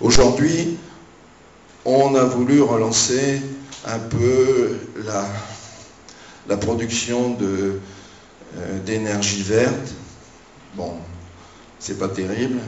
Aujourd'hui, 0.01 0.77
on 1.85 2.15
a 2.15 2.23
voulu 2.23 2.61
relancer 2.61 3.41
un 3.85 3.99
peu 3.99 4.77
la, 6.47 6.57
production 6.57 7.37
euh, 7.41 7.79
d'énergie 8.85 9.41
verte. 9.41 9.93
Bon, 10.75 10.93
c'est 11.79 11.99
pas 11.99 12.09
terrible, 12.09 12.59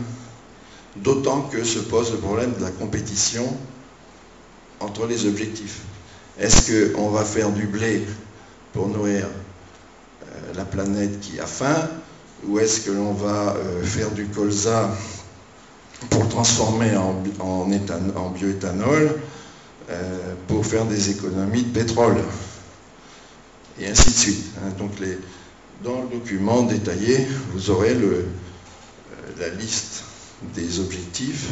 d'autant 0.98 1.42
que 1.42 1.64
se 1.64 1.80
pose 1.80 2.12
le 2.12 2.18
problème 2.18 2.54
de 2.58 2.64
la 2.64 2.72
compétition 2.72 3.46
entre 4.80 5.08
les 5.08 5.26
objectifs. 5.26 5.82
Est-ce 6.40 6.94
qu'on 6.94 7.10
va 7.10 7.24
faire 7.24 7.52
du 7.52 7.66
blé 7.66 8.06
pour 8.74 8.88
nourrir 8.90 9.26
euh, 9.26 10.54
la 10.56 10.66
planète 10.66 11.20
qui 11.22 11.40
a 11.40 11.46
faim 11.46 11.90
ou 12.48 12.60
est-ce 12.60 12.82
que 12.82 12.92
l'on 12.92 13.14
va 13.14 13.56
euh, 13.56 13.84
faire 13.84 14.12
du 14.12 14.26
colza 14.28 14.92
pour 16.10 16.24
le 16.24 16.30
transformer 16.30 16.96
en, 16.98 17.66
bioéthanol 17.66 19.16
euh, 19.90 20.34
pour 20.48 20.66
faire 20.66 20.86
des 20.86 21.12
économies 21.12 21.64
de 21.64 21.80
pétrole 21.80 22.18
et 23.80 23.88
ainsi 23.88 24.10
de 24.10 24.16
suite. 24.16 24.46
Hein. 24.58 24.72
Dans 25.84 26.02
le 26.02 26.10
document 26.10 26.64
détaillé, 26.64 27.28
vous 27.54 27.70
aurez 27.70 27.96
la 29.40 29.50
liste 29.50 30.04
des 30.56 30.80
objectifs 30.80 31.50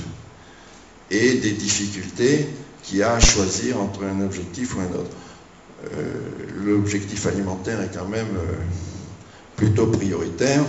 et 1.12 1.36
des 1.36 1.52
difficultés 1.52 2.48
qu'il 2.84 2.98
y 2.98 3.04
a 3.04 3.14
à 3.14 3.20
choisir 3.20 3.80
entre 3.80 4.04
un 4.04 4.22
objectif 4.22 4.76
ou 4.76 4.80
un 4.82 5.00
autre. 5.00 5.16
Euh, 5.86 6.14
l'objectif 6.66 7.26
alimentaire 7.28 7.82
est 7.82 7.92
quand 7.94 8.08
même 8.08 8.36
euh, 8.38 8.56
plutôt 9.56 9.88
prioritaire, 9.88 10.64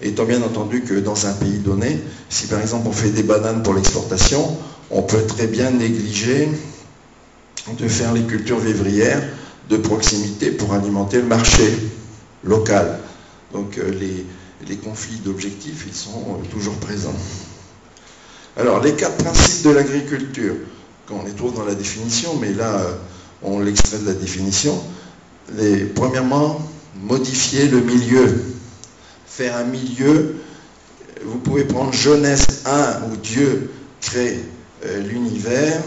étant 0.00 0.24
bien 0.24 0.42
entendu 0.42 0.82
que 0.82 0.94
dans 0.94 1.26
un 1.26 1.32
pays 1.32 1.58
donné, 1.58 1.98
si 2.28 2.46
par 2.46 2.60
exemple 2.60 2.88
on 2.88 2.92
fait 2.92 3.10
des 3.10 3.22
bananes 3.22 3.62
pour 3.62 3.74
l'exportation, 3.74 4.56
on 4.90 5.02
peut 5.02 5.24
très 5.26 5.46
bien 5.46 5.70
négliger 5.70 6.48
de 7.78 7.88
faire 7.88 8.12
les 8.12 8.22
cultures 8.22 8.58
vivrières 8.58 9.22
de 9.70 9.76
proximité 9.76 10.50
pour 10.50 10.74
alimenter 10.74 11.18
le 11.18 11.26
marché 11.26 11.64
local. 12.42 12.98
Donc 13.52 13.78
euh, 13.78 13.90
les, 13.90 14.26
les 14.68 14.76
conflits 14.76 15.18
d'objectifs, 15.18 15.84
ils 15.86 15.94
sont 15.94 16.40
toujours 16.50 16.76
présents. 16.76 17.14
Alors, 18.56 18.80
les 18.80 18.94
quatre 18.94 19.16
principes 19.16 19.66
de 19.66 19.70
l'agriculture, 19.70 20.54
quand 21.06 21.20
on 21.22 21.24
les 21.24 21.32
trouve 21.32 21.54
dans 21.54 21.64
la 21.64 21.74
définition, 21.74 22.36
mais 22.40 22.52
là, 22.52 22.80
on 23.42 23.60
l'extrait 23.60 23.98
de 23.98 24.06
la 24.06 24.14
définition. 24.14 24.80
Premièrement, 25.94 26.60
modifier 26.96 27.68
le 27.68 27.80
milieu. 27.80 28.42
Faire 29.26 29.56
un 29.56 29.64
milieu, 29.64 30.36
vous 31.24 31.38
pouvez 31.38 31.64
prendre 31.64 31.92
Genèse 31.92 32.62
1 32.64 33.10
où 33.10 33.16
Dieu 33.16 33.70
crée 34.00 34.38
euh, 34.84 35.00
l'univers. 35.00 35.82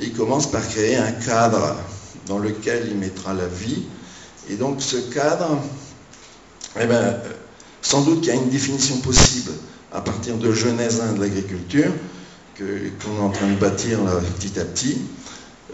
Il 0.00 0.12
commence 0.12 0.50
par 0.50 0.66
créer 0.68 0.96
un 0.96 1.12
cadre 1.12 1.76
dans 2.26 2.38
lequel 2.38 2.88
il 2.90 2.96
mettra 2.96 3.32
la 3.32 3.46
vie. 3.46 3.84
Et 4.50 4.56
donc 4.56 4.82
ce 4.82 4.96
cadre, 4.96 5.58
eh 6.80 6.86
ben, 6.86 7.20
sans 7.88 8.02
doute 8.02 8.20
qu'il 8.20 8.34
y 8.34 8.36
a 8.36 8.38
une 8.38 8.50
définition 8.50 8.98
possible 8.98 9.50
à 9.94 10.02
partir 10.02 10.36
de 10.36 10.52
Genèse 10.52 11.00
1 11.00 11.14
de 11.14 11.20
l'agriculture, 11.22 11.90
qu'on 12.58 12.64
est 12.66 13.20
en 13.24 13.30
train 13.30 13.48
de 13.48 13.54
bâtir 13.56 13.98
petit 14.38 14.60
à 14.60 14.64
petit. 14.66 14.98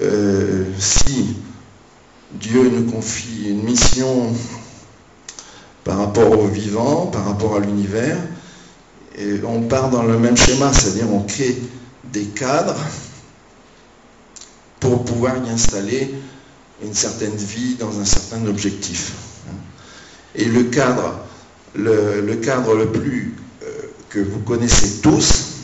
Euh, 0.00 0.64
si 0.78 1.34
Dieu 2.34 2.70
nous 2.70 2.88
confie 2.88 3.48
une 3.48 3.64
mission 3.64 4.32
par 5.82 5.98
rapport 5.98 6.38
au 6.38 6.46
vivant, 6.46 7.06
par 7.06 7.24
rapport 7.24 7.56
à 7.56 7.58
l'univers, 7.58 8.16
on 9.44 9.62
part 9.62 9.90
dans 9.90 10.04
le 10.04 10.16
même 10.16 10.36
schéma, 10.36 10.72
c'est-à-dire 10.72 11.12
on 11.12 11.22
crée 11.22 11.60
des 12.12 12.26
cadres 12.26 12.76
pour 14.78 15.04
pouvoir 15.04 15.34
y 15.44 15.50
installer 15.50 16.14
une 16.84 16.94
certaine 16.94 17.34
vie 17.34 17.74
dans 17.74 17.98
un 17.98 18.04
certain 18.04 18.46
objectif. 18.46 19.14
Et 20.36 20.44
le 20.44 20.64
cadre, 20.64 21.23
le, 21.74 22.34
cadre 22.36 22.74
le 22.74 22.90
plus 22.90 23.34
euh, 23.62 23.66
que 24.10 24.18
vous 24.20 24.40
connaissez 24.40 25.00
tous, 25.02 25.54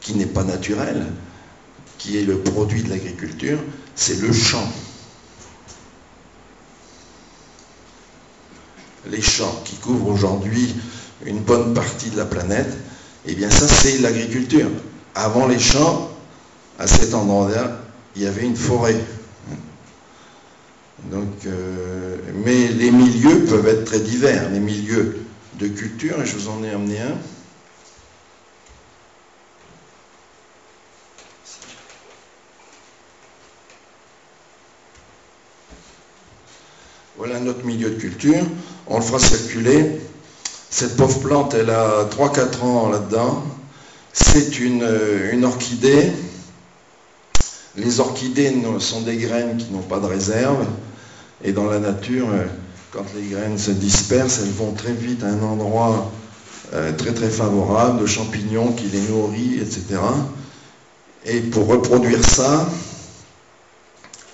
qui 0.00 0.14
n'est 0.14 0.26
pas 0.26 0.44
naturel, 0.44 1.06
qui 1.98 2.18
est 2.18 2.24
le 2.24 2.38
produit 2.38 2.82
de 2.82 2.90
l'agriculture, 2.90 3.58
c'est 3.94 4.20
le 4.20 4.32
champ. 4.32 4.66
Les 9.10 9.20
champs 9.22 9.62
qui 9.64 9.76
couvrent 9.76 10.08
aujourd'hui 10.08 10.74
une 11.26 11.40
bonne 11.40 11.74
partie 11.74 12.10
de 12.10 12.16
la 12.16 12.24
planète, 12.24 12.76
eh 13.26 13.34
bien 13.34 13.50
ça 13.50 13.68
c'est 13.68 13.98
l'agriculture. 13.98 14.70
Avant 15.14 15.46
les 15.46 15.58
champs, 15.58 16.10
à 16.78 16.86
cet 16.86 17.12
endroit-là, 17.14 17.78
il 18.16 18.22
y 18.22 18.26
avait 18.26 18.44
une 18.44 18.56
forêt. 18.56 18.96
Donc, 21.04 21.46
euh, 21.46 22.16
mais 22.44 22.68
les 22.68 22.90
milieux 22.90 23.44
peuvent 23.44 23.66
être 23.66 23.84
très 23.84 24.00
divers, 24.00 24.50
les 24.50 24.60
milieux 24.60 25.18
de 25.54 25.66
culture, 25.66 26.20
et 26.22 26.26
je 26.26 26.36
vous 26.36 26.48
en 26.48 26.62
ai 26.62 26.70
amené 26.70 27.00
un. 27.00 27.16
Voilà 37.16 37.40
notre 37.40 37.64
milieu 37.64 37.90
de 37.90 37.98
culture. 38.00 38.44
On 38.86 38.96
le 38.96 39.02
fera 39.02 39.18
circuler. 39.18 40.00
Cette 40.70 40.96
pauvre 40.96 41.20
plante, 41.20 41.54
elle 41.54 41.70
a 41.70 42.04
3-4 42.04 42.62
ans 42.62 42.88
là-dedans. 42.88 43.44
C'est 44.12 44.58
une, 44.60 44.88
une, 45.32 45.44
orchidée. 45.44 46.12
Les 47.76 48.00
orchidées 48.00 48.54
sont 48.78 49.02
des 49.02 49.16
graines 49.16 49.56
qui 49.56 49.70
n'ont 49.72 49.82
pas 49.82 49.98
de 49.98 50.06
réserve. 50.06 50.66
Et 51.44 51.52
dans 51.52 51.66
la 51.66 51.78
nature, 51.78 52.28
quand 52.92 53.04
les 53.16 53.28
graines 53.28 53.58
se 53.58 53.70
dispersent, 53.70 54.40
elles 54.42 54.52
vont 54.52 54.72
très 54.72 54.92
vite 54.92 55.22
à 55.22 55.28
un 55.28 55.42
endroit 55.42 56.10
euh, 56.72 56.92
très 56.92 57.12
très 57.12 57.30
favorable, 57.30 58.00
de 58.00 58.06
champignons 58.06 58.72
qui 58.72 58.86
les 58.86 59.00
nourrit, 59.00 59.58
etc. 59.60 60.00
Et 61.26 61.40
pour 61.40 61.66
reproduire 61.66 62.24
ça, 62.24 62.68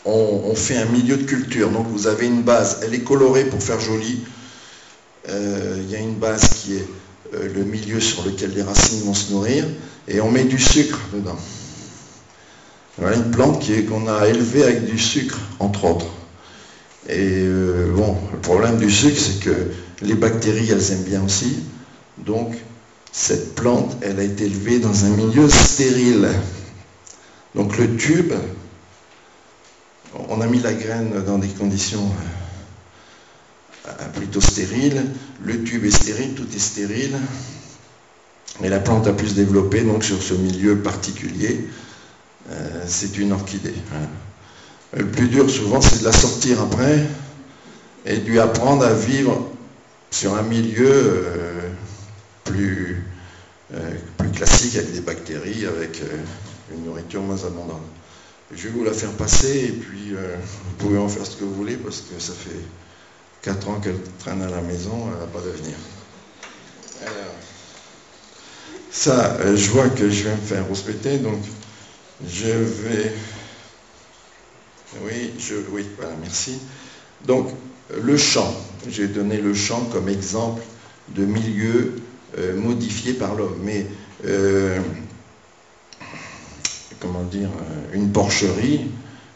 on, 0.04 0.54
fait 0.54 0.76
un 0.76 0.84
milieu 0.86 1.16
de 1.16 1.24
culture. 1.24 1.70
Donc 1.70 1.86
vous 1.88 2.06
avez 2.06 2.26
une 2.26 2.42
base, 2.42 2.80
elle 2.82 2.94
est 2.94 3.04
colorée 3.04 3.44
pour 3.44 3.62
faire 3.62 3.80
joli. 3.80 4.20
Euh, 5.30 5.78
il 5.82 5.90
y 5.90 5.96
a 5.96 5.98
une 5.98 6.14
base 6.14 6.48
qui 6.48 6.76
est 6.76 6.86
euh, 7.34 7.48
le 7.54 7.64
milieu 7.64 8.00
sur 8.00 8.22
lequel 8.24 8.52
les 8.54 8.62
racines 8.62 9.00
vont 9.00 9.14
se 9.14 9.32
nourrir, 9.32 9.64
et 10.06 10.20
on 10.20 10.30
met 10.30 10.44
du 10.44 10.58
sucre 10.58 11.00
dedans. 11.14 11.38
Voilà 12.98 13.16
une 13.16 13.30
plante 13.30 13.64
qu'on 13.88 14.08
a 14.08 14.28
élevée 14.28 14.62
avec 14.62 14.84
du 14.84 14.98
sucre, 14.98 15.38
entre 15.58 15.84
autres. 15.84 16.15
Et 17.08 17.42
euh, 17.44 17.92
bon, 17.94 18.16
le 18.32 18.38
problème 18.38 18.78
du 18.78 18.90
sucre, 18.90 19.18
c'est 19.18 19.40
que 19.40 19.70
les 20.02 20.14
bactéries, 20.14 20.70
elles 20.70 20.92
aiment 20.92 21.04
bien 21.04 21.24
aussi. 21.24 21.64
Donc, 22.18 22.56
cette 23.12 23.54
plante, 23.54 23.96
elle 24.02 24.20
a 24.20 24.22
été 24.22 24.44
élevée 24.44 24.78
dans 24.78 25.04
un 25.04 25.08
milieu 25.08 25.48
stérile. 25.48 26.28
Donc 27.54 27.78
le 27.78 27.96
tube, 27.96 28.34
on 30.28 30.42
a 30.42 30.46
mis 30.46 30.60
la 30.60 30.74
graine 30.74 31.24
dans 31.24 31.38
des 31.38 31.48
conditions 31.48 32.12
euh, 33.88 33.90
plutôt 34.14 34.42
stériles. 34.42 35.02
Le 35.42 35.64
tube 35.64 35.86
est 35.86 35.90
stérile, 35.90 36.34
tout 36.34 36.46
est 36.54 36.58
stérile. 36.58 37.16
Mais 38.60 38.68
la 38.68 38.80
plante 38.80 39.06
a 39.06 39.14
pu 39.14 39.26
se 39.26 39.34
développer 39.34 39.80
donc 39.80 40.04
sur 40.04 40.22
ce 40.22 40.34
milieu 40.34 40.76
particulier. 40.78 41.66
Euh, 42.50 42.84
c'est 42.86 43.16
une 43.16 43.32
orchidée. 43.32 43.74
Le 44.94 45.06
plus 45.06 45.28
dur 45.28 45.50
souvent 45.50 45.80
c'est 45.80 46.00
de 46.00 46.04
la 46.04 46.12
sortir 46.12 46.60
après 46.60 47.04
et 48.04 48.18
de 48.18 48.28
lui 48.28 48.38
apprendre 48.38 48.84
à 48.84 48.92
vivre 48.92 49.50
sur 50.10 50.34
un 50.34 50.42
milieu 50.42 50.90
euh, 50.90 51.70
plus, 52.44 53.04
plus 54.16 54.30
classique 54.30 54.76
avec 54.76 54.92
des 54.92 55.00
bactéries, 55.00 55.66
avec 55.66 56.00
une 56.72 56.84
nourriture 56.84 57.20
moins 57.22 57.44
abondante. 57.44 57.82
Je 58.54 58.68
vais 58.68 58.70
vous 58.70 58.84
la 58.84 58.92
faire 58.92 59.10
passer 59.10 59.66
et 59.66 59.72
puis 59.72 60.14
euh, 60.14 60.36
vous 60.64 60.74
pouvez 60.78 60.98
en 60.98 61.08
faire 61.08 61.26
ce 61.26 61.36
que 61.36 61.42
vous 61.42 61.54
voulez 61.54 61.76
parce 61.76 62.02
que 62.02 62.20
ça 62.20 62.32
fait 62.32 62.60
4 63.42 63.68
ans 63.68 63.80
qu'elle 63.80 63.98
traîne 64.20 64.40
à 64.40 64.48
la 64.48 64.60
maison, 64.60 65.08
elle 65.12 65.18
n'a 65.18 65.26
pas 65.26 65.40
d'avenir. 65.40 65.76
Ça, 68.92 69.36
euh, 69.40 69.56
je 69.56 69.70
vois 69.70 69.88
que 69.88 70.08
je 70.08 70.24
vais 70.24 70.34
me 70.34 70.40
faire 70.40 70.66
respecter, 70.68 71.18
donc 71.18 71.38
je 72.26 72.48
vais... 72.48 73.12
Oui, 75.04 75.86
voilà, 75.98 76.14
merci. 76.20 76.58
Donc, 77.26 77.48
le 78.02 78.16
champ. 78.16 78.52
J'ai 78.88 79.08
donné 79.08 79.40
le 79.40 79.54
champ 79.54 79.84
comme 79.92 80.08
exemple 80.08 80.62
de 81.08 81.24
milieu 81.24 81.94
euh, 82.38 82.56
modifié 82.56 83.14
par 83.14 83.34
l'homme. 83.34 83.58
Mais, 83.62 83.86
euh, 84.24 84.80
comment 87.00 87.24
dire, 87.24 87.48
euh, 87.48 87.94
une 87.94 88.12
porcherie, 88.12 88.90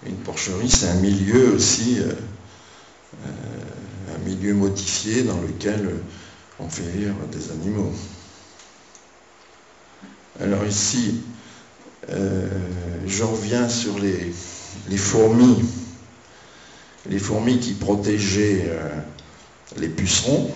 une 0.06 0.16
porcherie, 0.16 0.70
c'est 0.70 0.88
un 0.88 1.00
milieu 1.00 1.52
aussi, 1.54 1.98
un 3.22 4.18
milieu 4.26 4.54
modifié 4.54 5.22
dans 5.24 5.40
lequel 5.40 5.90
on 6.58 6.68
fait 6.68 6.88
vivre 6.88 7.16
des 7.30 7.50
animaux. 7.50 7.92
Alors 10.40 10.64
ici, 10.64 11.20
je 12.08 13.22
reviens 13.22 13.68
sur 13.68 13.98
les, 13.98 14.32
les, 14.88 14.96
fourmis, 14.96 15.58
qui 17.60 17.72
protégeaient 17.74 18.70
les 19.76 19.88
pucerons. 19.88 20.52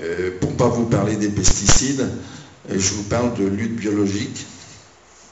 Euh, 0.00 0.30
pour 0.40 0.50
ne 0.50 0.56
pas 0.56 0.68
vous 0.68 0.86
parler 0.86 1.16
des 1.16 1.28
pesticides, 1.28 2.00
euh, 2.70 2.78
je 2.78 2.94
vous 2.94 3.02
parle 3.04 3.34
de 3.34 3.44
lutte 3.44 3.76
biologique, 3.76 4.46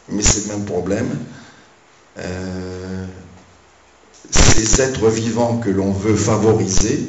mais 0.09 0.23
c'est 0.23 0.49
le 0.49 0.57
même 0.57 0.64
problème. 0.66 1.09
Euh, 2.19 3.07
ces 4.31 4.83
êtres 4.83 5.09
vivants 5.09 5.59
que 5.59 5.71
l'on 5.71 5.93
veut 5.93 6.16
favoriser, 6.16 7.09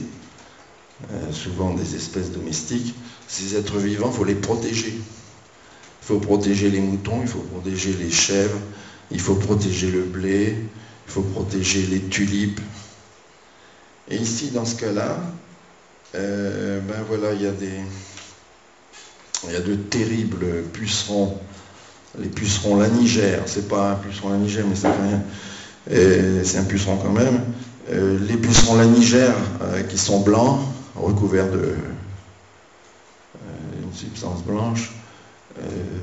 souvent 1.31 1.73
des 1.73 1.95
espèces 1.95 2.31
domestiques, 2.31 2.95
ces 3.27 3.55
êtres 3.55 3.77
vivants, 3.77 4.09
il 4.11 4.17
faut 4.17 4.23
les 4.23 4.35
protéger. 4.35 4.99
Il 6.01 6.07
faut 6.07 6.19
protéger 6.19 6.69
les 6.69 6.79
moutons, 6.79 7.19
il 7.21 7.27
faut 7.27 7.39
protéger 7.39 7.93
les 7.93 8.11
chèvres, 8.11 8.59
il 9.11 9.19
faut 9.19 9.35
protéger 9.35 9.91
le 9.91 10.01
blé, 10.01 10.55
il 11.07 11.11
faut 11.11 11.21
protéger 11.21 11.83
les 11.83 12.01
tulipes. 12.01 12.61
Et 14.09 14.17
ici, 14.17 14.49
dans 14.51 14.65
ce 14.65 14.75
cas-là, 14.75 15.19
euh, 16.15 16.79
ben 16.81 17.03
voilà, 17.07 17.33
il 17.33 17.41
y 17.41 17.47
a 17.47 17.51
des. 17.51 17.79
Il 19.47 19.53
y 19.53 19.55
a 19.55 19.61
de 19.61 19.75
terribles 19.75 20.63
pucerons. 20.73 21.37
Les 22.19 22.27
pucerons 22.27 22.77
lanigères, 22.77 23.43
c'est 23.45 23.67
pas 23.67 23.91
un 23.91 23.95
puceron 23.95 24.29
lanigère, 24.29 24.65
mais 24.67 24.75
ça 24.75 24.91
rien. 24.91 25.23
C'est 26.43 26.57
un 26.57 26.63
puceron 26.63 26.97
quand 26.97 27.11
même. 27.11 27.41
Euh, 27.89 28.19
les 28.27 28.37
pucerons 28.37 28.75
lanigères 28.75 29.35
euh, 29.61 29.81
qui 29.83 29.97
sont 29.97 30.19
blancs, 30.21 30.59
recouverts 30.95 31.49
de 31.51 31.75
une 33.81 33.93
substance 33.93 34.43
blanche, 34.43 34.91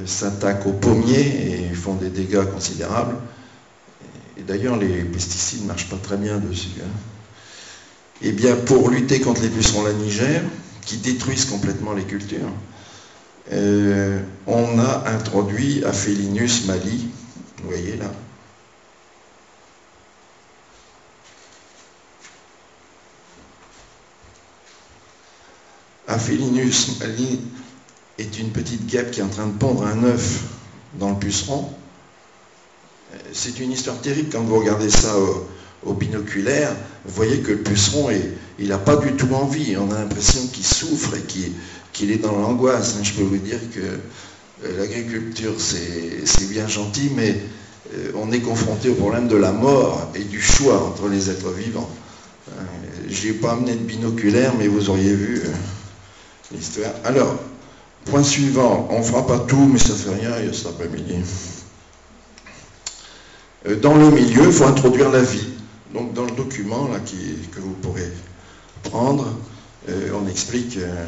s'attaquent 0.06 0.66
aux 0.66 0.72
pommiers 0.72 1.70
et 1.70 1.74
font 1.74 1.94
des 1.94 2.10
dégâts 2.10 2.44
considérables. 2.44 3.16
Et 4.38 4.42
d'ailleurs, 4.42 4.76
les 4.76 5.02
pesticides 5.04 5.62
ne 5.62 5.68
marchent 5.68 5.88
pas 5.88 5.96
très 5.96 6.16
bien 6.16 6.38
dessus. 6.38 6.68
Hein. 6.80 6.90
Eh 8.22 8.32
bien, 8.32 8.56
pour 8.56 8.90
lutter 8.90 9.20
contre 9.20 9.42
les 9.42 9.48
pucerons 9.48 9.84
lanigères, 9.84 10.42
qui 10.84 10.96
détruisent 10.96 11.44
complètement 11.44 11.92
les 11.92 12.04
cultures, 12.04 12.52
euh, 13.52 14.20
on 14.46 14.78
a 14.78 15.04
introduit 15.08 15.84
Aphelinus 15.84 16.66
mali, 16.66 17.08
vous 17.62 17.68
voyez 17.68 17.96
là. 17.96 18.10
Aphelinus 26.08 26.98
mali 27.00 27.40
est 28.18 28.38
une 28.38 28.50
petite 28.50 28.86
guêpe 28.86 29.10
qui 29.10 29.20
est 29.20 29.22
en 29.22 29.28
train 29.28 29.46
de 29.46 29.56
pondre 29.56 29.86
un 29.86 30.02
œuf 30.04 30.42
dans 30.94 31.10
le 31.10 31.16
puceron. 31.16 31.68
Euh, 33.14 33.18
c'est 33.32 33.60
une 33.60 33.72
histoire 33.72 34.00
terrible 34.00 34.28
quand 34.30 34.42
vous 34.42 34.58
regardez 34.58 34.90
ça 34.90 35.14
au 35.84 35.92
binoculaire, 35.92 36.74
vous 37.04 37.14
voyez 37.14 37.38
que 37.38 37.52
le 37.52 37.58
puceron, 37.58 38.10
il 38.58 38.68
n'a 38.68 38.78
pas 38.78 38.96
du 38.96 39.12
tout 39.12 39.32
envie. 39.32 39.76
On 39.76 39.90
a 39.92 39.98
l'impression 39.98 40.46
qu'il 40.48 40.64
souffre 40.64 41.14
et 41.16 41.22
qu'il 41.92 42.10
est 42.10 42.18
dans 42.18 42.36
l'angoisse. 42.36 42.96
Je 43.02 43.12
peux 43.12 43.22
vous 43.22 43.38
dire 43.38 43.60
que 43.72 43.80
euh, 43.80 44.78
l'agriculture, 44.78 45.54
c'est 45.58 46.48
bien 46.48 46.66
gentil, 46.66 47.10
mais 47.14 47.36
euh, 47.94 48.10
on 48.16 48.32
est 48.32 48.40
confronté 48.40 48.88
au 48.88 48.94
problème 48.94 49.28
de 49.28 49.36
la 49.36 49.52
mort 49.52 50.10
et 50.14 50.24
du 50.24 50.42
choix 50.42 50.84
entre 50.84 51.08
les 51.08 51.30
êtres 51.30 51.52
vivants. 51.52 51.88
Je 53.08 53.28
n'ai 53.28 53.34
pas 53.34 53.52
amené 53.52 53.72
de 53.72 53.84
binoculaire, 53.84 54.54
mais 54.58 54.68
vous 54.68 54.90
auriez 54.90 55.14
vu 55.14 55.42
l'histoire. 56.52 56.92
Alors, 57.04 57.38
point 58.10 58.22
suivant, 58.22 58.88
on 58.90 58.98
ne 58.98 59.04
fera 59.04 59.26
pas 59.26 59.38
tout, 59.38 59.68
mais 59.72 59.78
ça 59.78 59.92
ne 59.92 59.98
fait 59.98 60.14
rien, 60.14 60.30
il 60.40 60.46
y 60.46 60.50
a 60.50 60.52
cet 60.52 60.68
après-midi. 60.68 61.14
Dans 63.82 63.94
le 63.94 64.10
milieu, 64.10 64.46
il 64.46 64.52
faut 64.52 64.64
introduire 64.64 65.10
la 65.10 65.22
vie. 65.22 65.48
Donc 65.92 66.12
dans 66.12 66.24
le 66.24 66.32
document 66.32 66.88
là, 66.88 66.98
que 67.00 67.60
vous 67.60 67.72
pourrez 67.72 68.10
prendre, 68.82 69.34
euh, 69.88 70.10
on 70.14 70.28
explique 70.28 70.76
euh, 70.76 71.06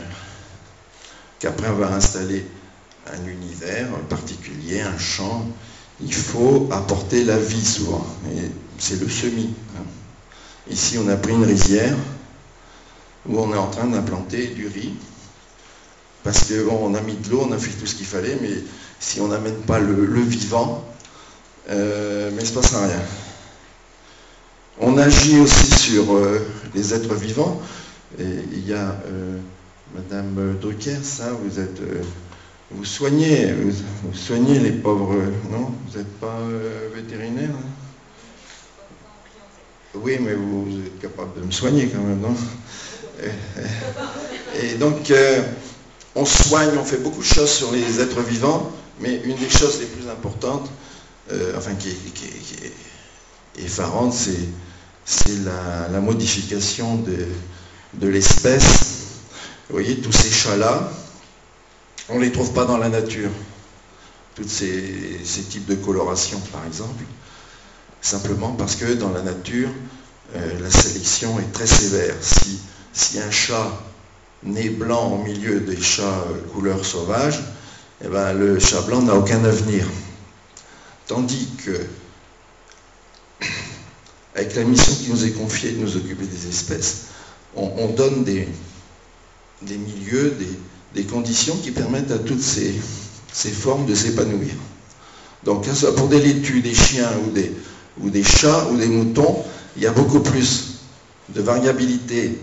qu'après 1.38 1.66
avoir 1.66 1.92
installé 1.92 2.46
un 3.06 3.26
univers 3.26 3.88
particulier, 4.08 4.80
un 4.80 4.98
champ, 4.98 5.46
il 6.00 6.14
faut 6.14 6.68
apporter 6.70 7.24
la 7.24 7.38
vie 7.38 7.64
souvent. 7.64 8.06
Et 8.34 8.50
c'est 8.78 9.00
le 9.00 9.08
semis. 9.08 9.52
Hein. 9.76 9.84
Ici, 10.70 10.98
on 10.98 11.08
a 11.08 11.16
pris 11.16 11.32
une 11.32 11.44
rizière 11.44 11.96
où 13.28 13.38
on 13.38 13.52
est 13.52 13.58
en 13.58 13.68
train 13.68 13.86
d'implanter 13.86 14.48
du 14.48 14.66
riz. 14.66 14.94
Parce 16.22 16.44
qu'on 16.44 16.94
a 16.94 17.00
mis 17.00 17.14
de 17.14 17.30
l'eau, 17.30 17.46
on 17.48 17.52
a 17.52 17.58
fait 17.58 17.70
tout 17.70 17.86
ce 17.86 17.94
qu'il 17.94 18.06
fallait, 18.06 18.36
mais 18.42 18.50
si 18.98 19.20
on 19.20 19.28
n'amène 19.28 19.56
pas 19.62 19.78
le, 19.78 20.20
vivant, 20.20 20.84
euh, 21.70 22.30
mais 22.30 22.42
il 22.42 22.44
ne 22.44 22.48
se 22.48 22.52
passera 22.52 22.86
rien. 22.86 23.00
On 24.80 24.98
agit 24.98 25.38
aussi 25.38 25.70
sur 25.70 26.14
euh, 26.14 26.46
les 26.74 26.94
êtres 26.94 27.14
vivants. 27.14 27.60
Il 28.18 28.66
y 28.66 28.74
a 28.74 29.00
euh, 29.06 29.38
Madame 29.94 30.56
Drucker, 30.60 30.98
ça, 31.02 31.32
vous 31.32 31.58
êtes. 31.58 31.80
Vous 32.72 32.84
soignez, 32.84 33.52
vous, 33.52 34.14
soignez 34.14 34.60
les 34.60 34.72
pauvres, 34.72 35.14
non? 35.50 35.72
Vous 35.86 35.98
n'êtes 35.98 36.20
pas 36.20 36.38
vétérinaire 36.94 37.50
hein? 37.50 37.68
Oui, 39.94 40.18
mais 40.20 40.34
vous, 40.34 40.68
êtes 40.86 41.00
capable 41.00 41.40
de 41.40 41.46
me 41.46 41.50
soigner 41.50 41.88
quand 41.88 42.00
même, 42.00 42.20
non? 42.20 42.36
Et, 44.62 44.74
donc, 44.74 45.12
on 46.14 46.24
soigne, 46.24 46.76
on 46.78 46.84
fait 46.84 46.98
beaucoup 46.98 47.20
de 47.20 47.26
choses 47.26 47.50
sur 47.50 47.72
les 47.72 48.00
êtres 48.00 48.20
vivants, 48.20 48.70
mais 49.00 49.20
une 49.24 49.36
des 49.36 49.48
choses 49.48 49.80
les 49.80 49.86
plus 49.86 50.08
importantes, 50.08 50.68
enfin 51.56 51.74
qui, 51.74 51.88
est 51.90 53.64
effarante, 53.64 54.14
c'est 55.04 55.44
la, 55.44 56.00
modification 56.00 56.96
de, 56.96 58.08
l'espèce. 58.08 58.96
Vous 59.68 59.76
voyez, 59.76 60.00
tous 60.00 60.12
ces 60.12 60.30
chats-là, 60.30 60.90
on 62.08 62.16
ne 62.16 62.24
les 62.24 62.32
trouve 62.32 62.52
pas 62.52 62.64
dans 62.64 62.78
la 62.78 62.88
nature. 62.88 63.30
Tous 64.34 64.48
ces, 64.48 65.20
types 65.48 65.66
de 65.66 65.74
coloration, 65.76 66.40
par 66.52 66.64
exemple. 66.66 67.04
Simplement 68.00 68.52
parce 68.52 68.76
que 68.76 68.94
dans 68.94 69.10
la 69.10 69.22
nature, 69.22 69.68
euh, 70.34 70.60
la 70.60 70.70
sélection 70.70 71.38
est 71.38 71.52
très 71.52 71.66
sévère. 71.66 72.14
Si, 72.92 73.18
un 73.18 73.30
chat 73.30 73.70
naît 74.42 74.70
blanc 74.70 75.12
au 75.12 75.22
milieu 75.22 75.60
des 75.60 75.80
chats 75.80 76.24
couleur 76.52 76.84
sauvage, 76.84 77.40
eh 78.04 78.08
ben, 78.08 78.32
le 78.32 78.58
chat 78.58 78.80
blanc 78.82 79.02
n'a 79.02 79.14
aucun 79.14 79.44
avenir. 79.44 79.86
Tandis 81.06 81.48
que 81.64 81.72
avec 84.34 84.54
la 84.54 84.64
mission 84.64 84.94
qui 84.94 85.10
nous 85.10 85.24
est 85.24 85.32
confiée 85.32 85.72
de 85.72 85.78
nous 85.78 85.96
occuper 85.96 86.24
des 86.24 86.48
espèces, 86.48 87.06
on, 87.56 87.88
donne 87.88 88.24
des, 88.24 88.46
milieux, 89.62 90.36
des, 90.94 91.02
conditions 91.04 91.56
qui 91.56 91.72
permettent 91.72 92.12
à 92.12 92.18
toutes 92.18 92.40
ces, 92.40 92.72
formes 93.50 93.86
de 93.86 93.94
s'épanouir. 93.94 94.54
Donc, 95.44 95.64
que 95.64 95.74
ce 95.74 95.86
pour 95.86 96.08
des 96.08 96.20
laitues, 96.20 96.60
des 96.60 96.74
chiens 96.74 97.10
ou 97.26 97.30
des, 97.32 97.52
ou 98.00 98.08
des 98.08 98.22
chats 98.22 98.68
ou 98.70 98.76
des 98.76 98.86
moutons, 98.86 99.44
il 99.76 99.82
y 99.82 99.86
a 99.86 99.92
beaucoup 99.92 100.20
plus 100.20 100.78
de 101.30 101.42
variabilité, 101.42 102.38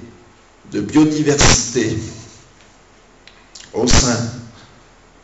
de 0.72 0.82
biodiversité 0.82 1.98
au 3.74 3.88
sein 3.88 4.18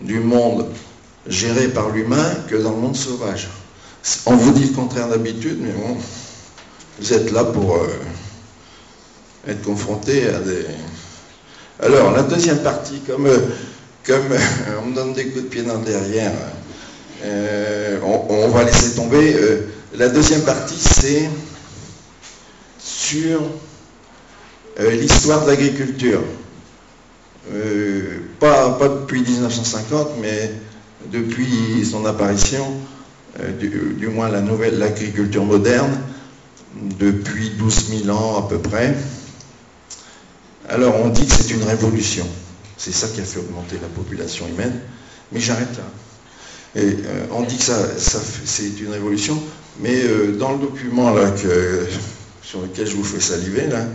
du 0.01 0.19
monde 0.19 0.67
géré 1.27 1.67
par 1.69 1.89
l'humain 1.89 2.35
que 2.47 2.55
dans 2.55 2.71
le 2.71 2.77
monde 2.77 2.95
sauvage. 2.95 3.49
On 4.25 4.35
vous 4.35 4.51
dit 4.51 4.65
le 4.65 4.73
contraire 4.73 5.07
d'habitude, 5.07 5.59
mais 5.61 5.71
bon, 5.71 5.97
vous 6.99 7.13
êtes 7.13 7.31
là 7.31 7.45
pour 7.45 7.77
euh, 7.77 7.87
être 9.47 9.61
confronté 9.63 10.27
à 10.27 10.39
des... 10.39 10.65
Alors, 11.79 12.11
la 12.11 12.23
deuxième 12.23 12.59
partie, 12.59 12.99
comme, 13.07 13.27
euh, 13.27 13.39
comme 14.05 14.31
euh, 14.31 14.79
on 14.81 14.87
me 14.87 14.95
donne 14.95 15.13
des 15.13 15.27
coups 15.27 15.45
de 15.45 15.49
pied 15.49 15.63
dans 15.63 15.79
le 15.79 15.85
derrière, 15.85 16.31
on, 18.03 18.49
va 18.49 18.65
laisser 18.65 18.95
tomber. 18.95 19.33
la 19.95 20.09
deuxième 20.09 20.41
partie, 20.41 20.77
c'est 20.77 21.29
sur 22.77 23.41
l'histoire 24.79 25.43
de 25.45 25.51
l'agriculture. 25.51 26.21
pas, 28.39 28.71
pas 28.71 28.89
depuis 28.89 29.21
1950, 29.21 30.11
mais 30.21 30.51
depuis 31.11 31.85
son 31.85 32.05
apparition, 32.05 32.65
du, 33.59 33.95
du, 33.97 34.07
moins 34.07 34.29
la 34.29 34.41
nouvelle, 34.41 34.77
l'agriculture 34.77 35.43
moderne, 35.43 35.99
depuis 36.99 37.51
12 37.51 38.03
000 38.05 38.17
ans 38.17 38.45
à 38.45 38.47
peu 38.47 38.59
près. 38.59 38.95
Alors 40.69 40.95
on 41.03 41.09
dit 41.09 41.25
que 41.25 41.33
c'est 41.33 41.53
une 41.53 41.63
révolution. 41.63 42.27
C'est 42.77 42.93
ça 42.93 43.07
qui 43.07 43.21
a 43.21 43.23
fait 43.23 43.39
augmenter 43.39 43.77
la 43.81 43.87
population 43.87 44.47
humaine. 44.47 44.79
Mais 45.31 45.39
j'arrête 45.39 45.75
là. 45.77 45.83
Euh, 46.75 47.25
on 47.31 47.43
dit 47.43 47.57
que 47.57 47.63
ça, 47.63 47.77
c'est 48.45 48.79
une 48.79 48.91
révolution, 48.91 49.41
mais 49.79 50.03
euh, 50.03 50.35
dans 50.37 50.53
le 50.53 50.59
document 50.59 51.13
là, 51.13 51.31
sur 52.41 52.61
lequel 52.61 52.87
je 52.87 52.95
vous 52.95 53.03
fais 53.03 53.19
saliver, 53.19 53.67
là, 53.67 53.77
euh, 53.77 53.85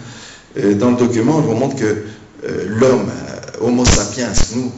dans 0.57 0.91
le 0.91 0.97
document, 0.97 1.37
on 1.37 1.41
vous 1.41 1.55
montre 1.55 1.77
que 1.77 2.05
l'homme, 2.67 3.11
Homo 3.61 3.85
sapiens, 3.85 4.33
nous, 4.57 4.73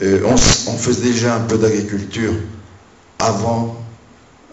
on, 0.00 0.36
faisait 0.36 1.02
déjà 1.02 1.36
un 1.36 1.40
peu 1.40 1.58
d'agriculture 1.58 2.32
avant, 3.18 3.76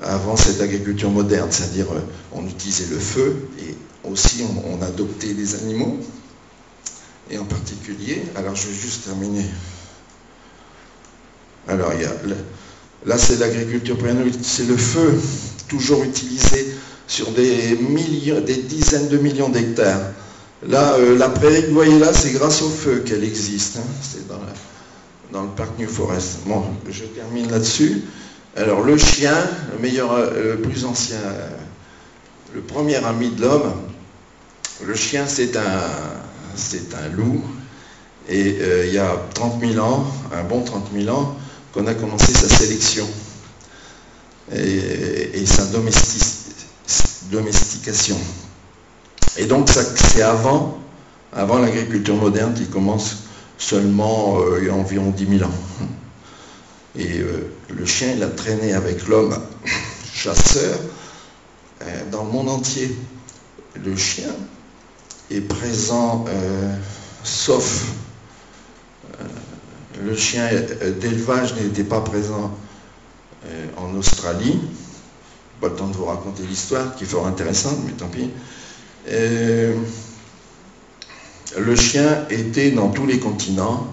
avant 0.02 0.36
cette 0.36 0.62
agriculture 0.62 1.10
moderne, 1.10 1.50
c'est-à-dire 1.52 1.88
on 2.34 2.46
utilisait 2.46 2.88
le 2.92 3.00
feu 3.00 3.50
et 3.60 3.76
aussi 4.10 4.44
on, 4.44 4.78
on 4.78 4.82
adoptait 4.82 5.34
des 5.34 5.56
animaux, 5.56 6.00
et 7.32 7.38
en 7.38 7.46
particulier, 7.46 8.24
alors 8.36 8.56
je 8.56 8.68
vais 8.68 8.74
juste 8.74 9.06
terminer. 9.06 9.46
Alors, 11.68 11.94
il 11.94 12.02
y 12.02 12.06
a, 12.06 12.12
là, 13.06 13.18
c'est 13.18 13.38
l'agriculture 13.40 13.98
c'est 14.42 14.68
le 14.68 14.76
feu, 14.76 15.22
toujours 15.68 16.04
utilisé 16.04 16.69
sur 17.10 17.32
des, 17.32 17.76
dizaines 18.70 19.10
de 19.10 19.18
millions 19.18 19.50
d'hectares. 19.50 20.00
Là, 20.68 20.94
euh, 20.94 21.18
la 21.18 21.28
prairie 21.28 21.66
vous 21.68 21.74
voyez 21.74 21.98
là, 21.98 22.14
c'est 22.14 22.32
grâce 22.32 22.62
au 22.62 22.70
feu 22.70 23.04
qu'elle 23.06 23.24
existe. 23.24 23.78
Hein. 23.78 23.88
C'est 24.02 24.28
dans, 24.28 25.42
le 25.42 25.50
parc 25.50 25.78
New 25.80 25.90
Forest. 25.90 26.42
Bon, 26.46 26.64
je 26.90 27.04
termine 27.06 27.50
là-dessus. 27.50 28.04
Alors, 28.56 28.82
le 28.82 28.98
chien, 28.98 29.36
le 29.74 29.80
meilleur, 29.80 30.12
euh, 30.12 30.56
le 30.56 30.62
plus 30.62 30.86
ancien, 30.86 31.18
le 32.54 32.62
premier 32.62 32.98
ami 32.98 33.30
de 33.32 33.42
l'homme, 33.42 33.74
le 34.86 34.96
chien, 34.96 35.26
c'est 35.28 35.58
un, 35.58 37.10
loup. 37.14 37.44
Et 38.28 38.58
euh, 38.62 38.86
il 38.86 38.94
y 38.94 39.00
a 39.00 39.18
30 39.34 39.60
000 39.60 39.84
ans, 39.84 40.06
un 40.32 40.44
bon 40.44 40.62
30 40.62 40.90
000 40.94 41.16
ans, 41.16 41.36
qu'on 41.74 41.88
a 41.88 41.96
commencé 41.96 42.34
sa 42.34 42.48
sélection 42.48 43.08
et, 44.54 45.46
sa 45.46 45.66
domestication. 47.32 48.18
Et 49.38 49.46
donc 49.46 49.70
c'est 49.70 50.22
avant, 50.22 50.80
avant 51.34 51.60
l'agriculture 51.60 52.16
moderne 52.16 52.54
qui 52.54 52.68
commence 52.68 53.24
seulement 53.58 54.40
euh, 54.40 54.60
il 54.62 54.68
y 54.68 54.70
a 54.70 54.74
environ 54.74 55.12
10 55.12 55.38
000 55.38 55.50
ans. 55.50 55.54
Et 56.98 57.20
euh, 57.20 57.52
le 57.70 57.86
chien, 57.86 58.14
il 58.16 58.24
a 58.24 58.28
traîné 58.28 58.74
avec 58.74 59.08
l'homme 59.08 59.38
chasseur 60.14 60.80
euh, 61.82 62.10
dans 62.12 62.24
le 62.24 62.32
monde 62.32 62.50
entier. 62.50 62.96
Le 63.76 63.96
chien 63.96 64.34
est 65.30 65.42
présent, 65.42 66.26
sauf 67.24 67.86
le 70.04 70.16
chien 70.16 70.50
d'élevage 71.00 71.54
n'était 71.54 71.84
pas 71.84 72.02
présent 72.02 72.52
en 73.78 73.96
Australie. 73.96 74.60
Pas 75.62 75.68
le 75.68 75.76
temps 75.76 75.88
de 75.88 75.94
vous 75.94 76.06
raconter 76.06 76.44
l'histoire, 76.44 76.96
qui 76.96 77.04
est 77.04 77.08
fort 77.08 77.28
intéressante, 77.28 77.78
mais 77.86 77.92
tant 77.92 78.08
pis. 78.08 78.30
Euh, 79.10 79.74
le 81.58 81.76
chien 81.76 82.26
était 82.30 82.72
dans 82.72 82.90
tous 82.90 83.06
les 83.06 83.20
continents. 83.20 83.88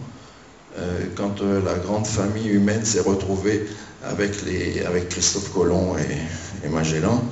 Euh, 0.78 1.06
quand 1.16 1.40
la 1.40 1.74
grande 1.74 2.06
famille 2.06 2.48
humaine 2.48 2.84
s'est 2.84 3.00
retrouvée 3.00 3.66
avec, 4.04 4.44
les, 4.44 4.84
avec 4.84 5.08
Christophe 5.08 5.52
Colomb 5.52 5.96
et, 5.96 6.66
et 6.66 6.68
Magellan 6.68 7.22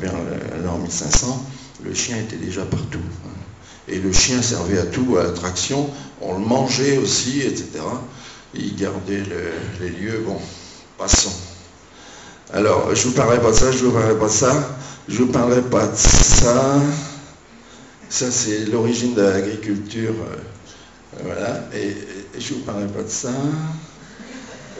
vers 0.00 0.14
l'an 0.64 0.78
1500, 0.78 1.44
le 1.84 1.92
chien 1.92 2.16
était 2.16 2.36
déjà 2.36 2.64
partout. 2.64 3.00
Et 3.88 3.98
le 3.98 4.12
chien 4.12 4.40
servait 4.42 4.78
à 4.78 4.86
tout, 4.86 5.16
à 5.16 5.24
l'attraction. 5.24 5.88
On 6.20 6.34
le 6.34 6.44
mangeait 6.44 6.98
aussi, 6.98 7.40
etc. 7.40 7.80
Il 8.54 8.76
gardait 8.76 9.22
les 9.80 9.90
lieux. 9.90 10.22
Bon, 10.24 10.38
passons. 10.98 11.32
Alors, 12.54 12.94
je 12.94 13.00
ne 13.00 13.06
vous 13.06 13.12
parlerai 13.12 13.40
pas 13.40 13.50
de 13.50 13.56
ça, 13.56 13.72
je 13.72 13.78
ne 13.78 13.84
vous 13.84 13.92
parlerai 13.92 14.18
pas 14.18 14.26
de 14.26 14.30
ça, 14.30 14.76
je 15.08 15.14
ne 15.14 15.24
vous 15.24 15.32
parlerai 15.32 15.62
pas 15.62 15.86
de 15.86 15.96
ça. 15.96 16.82
Ça, 18.10 18.30
c'est 18.30 18.66
l'origine 18.66 19.14
de 19.14 19.22
l'agriculture. 19.22 20.12
Euh, 20.12 21.22
voilà. 21.24 21.64
Et, 21.74 21.96
je 22.38 22.52
ne 22.52 22.58
vous 22.58 22.64
parlerai 22.66 22.88
pas 22.88 23.02
de 23.04 23.08
ça. 23.08 23.32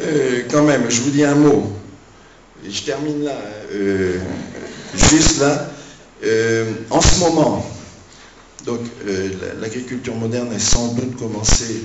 Euh, 0.03 0.43
quand 0.51 0.65
même, 0.65 0.91
je 0.91 1.01
vous 1.01 1.11
dis 1.11 1.25
un 1.25 1.35
mot. 1.35 1.73
je 2.69 2.83
termine 2.83 3.25
là. 3.25 3.39
Euh, 3.73 4.19
juste 4.95 5.41
là. 5.41 5.71
en 6.91 7.01
ce 7.01 7.21
moment, 7.21 7.67
donc 8.67 8.81
l'agriculture 9.63 10.15
moderne 10.15 10.53
est 10.53 10.59
sans 10.59 10.89
doute 10.89 11.17
commencée 11.17 11.85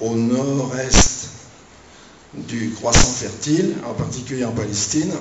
au 0.00 0.14
nord-est 0.16 1.29
du 2.34 2.70
croissant 2.70 3.12
fertile, 3.12 3.74
en 3.84 3.94
particulier 3.94 4.44
en 4.44 4.52
Palestine, 4.52 5.12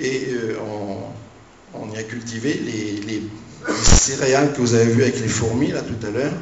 et 0.00 0.28
euh, 0.32 0.56
on, 1.74 1.92
y 1.94 1.98
a 1.98 2.02
cultivé 2.02 2.60
les, 2.64 3.22
céréales 3.82 4.52
que 4.52 4.60
vous 4.60 4.74
avez 4.74 4.92
vues 4.92 5.02
avec 5.02 5.20
les 5.20 5.28
fourmis 5.28 5.68
là 5.68 5.82
tout 5.82 6.06
à 6.06 6.10
l'heure, 6.10 6.34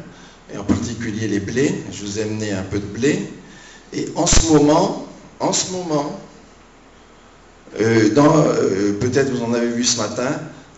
et 0.53 0.57
en 0.57 0.65
particulier 0.65 1.29
les 1.29 1.41
blés. 1.41 1.73
Je 1.93 2.05
vous 2.05 2.19
ai 2.19 2.23
amené 2.23 2.53
un 2.53 2.63
peu 2.63 2.79
de 2.79 2.87
blé. 2.87 3.21
Et 3.93 4.09
en 4.17 4.27
ce 4.27 4.47
moment, 4.47 5.07
en 5.39 5.53
ce 5.53 5.71
moment, 5.73 6.19
peut-être 7.75 9.31
vous 9.31 9.45
en 9.45 9.53
avez 9.53 9.69
vu 9.69 9.85
ce 9.85 9.99
matin, 9.99 10.31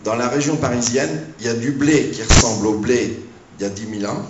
dans 0.03 0.15
la 0.15 0.27
région 0.27 0.57
parisienne, 0.57 1.27
il 1.39 1.45
y 1.45 1.49
a 1.49 1.53
du 1.53 1.71
blé 1.71 2.09
qui 2.09 2.21
ressemble 2.23 2.67
au 2.67 2.77
blé 2.77 3.19
d'il 3.57 3.63
y 3.63 3.69
a 3.69 3.69
10 3.69 3.99
000 4.01 4.11
ans, 4.11 4.21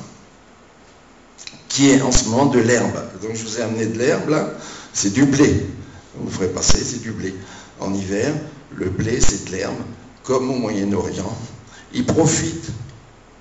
qui 1.74 1.90
est 1.90 2.02
en 2.04 2.12
ce 2.12 2.30
moment 2.30 2.46
de 2.46 2.60
l'herbe. 2.60 2.96
Donc 3.24 3.36
je 3.36 3.44
vous 3.44 3.58
ai 3.58 3.64
amené 3.64 3.88
de 3.88 3.98
l'herbe 3.98 4.30
là, 4.30 4.48
c'est 4.94 5.12
du 5.12 5.26
blé. 5.26 5.66
Vous 6.16 6.30
ferez 6.30 6.50
passer, 6.50 6.84
c'est 6.84 7.02
du 7.02 7.12
blé. 7.12 7.34
En 7.80 7.92
hiver, 7.96 8.32
le 8.76 8.90
blé 8.90 9.20
c'est 9.20 9.46
de 9.46 9.52
l'herbe, 9.56 9.82
comme 10.24 10.52
au 10.52 10.54
Moyen-Orient. 10.54 11.36
Il 11.94 12.06
profite 12.06 12.70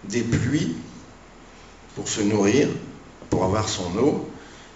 des 0.05 0.23
pluies 0.23 0.75
pour 1.95 2.09
se 2.09 2.23
nourrir, 2.23 2.69
pour 3.29 3.45
avoir 3.45 3.69
son 3.69 3.95
eau, 3.99 4.27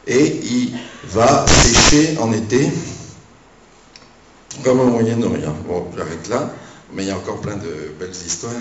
et 0.07 0.39
il 0.45 0.77
va 1.09 1.47
sécher 1.49 2.19
en 2.19 2.33
été, 2.35 2.71
comme 4.65 4.81
au 4.81 4.87
Moyen-Orient. 4.87 5.57
Bon, 5.67 5.87
j'arrête 5.97 6.29
là. 6.29 6.53
Mais 6.93 7.05
il 7.05 7.09
y 7.09 7.11
a 7.11 7.17
encore 7.17 7.41
plein 7.41 7.57
de 7.57 7.95
belles 7.99 8.11
histoires. 8.11 8.53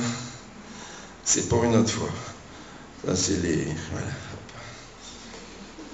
C'est 1.23 1.47
pour 1.47 1.63
une 1.63 1.75
autre 1.75 1.91
fois. 1.91 2.09
C'est 3.13 3.43
les. 3.43 3.67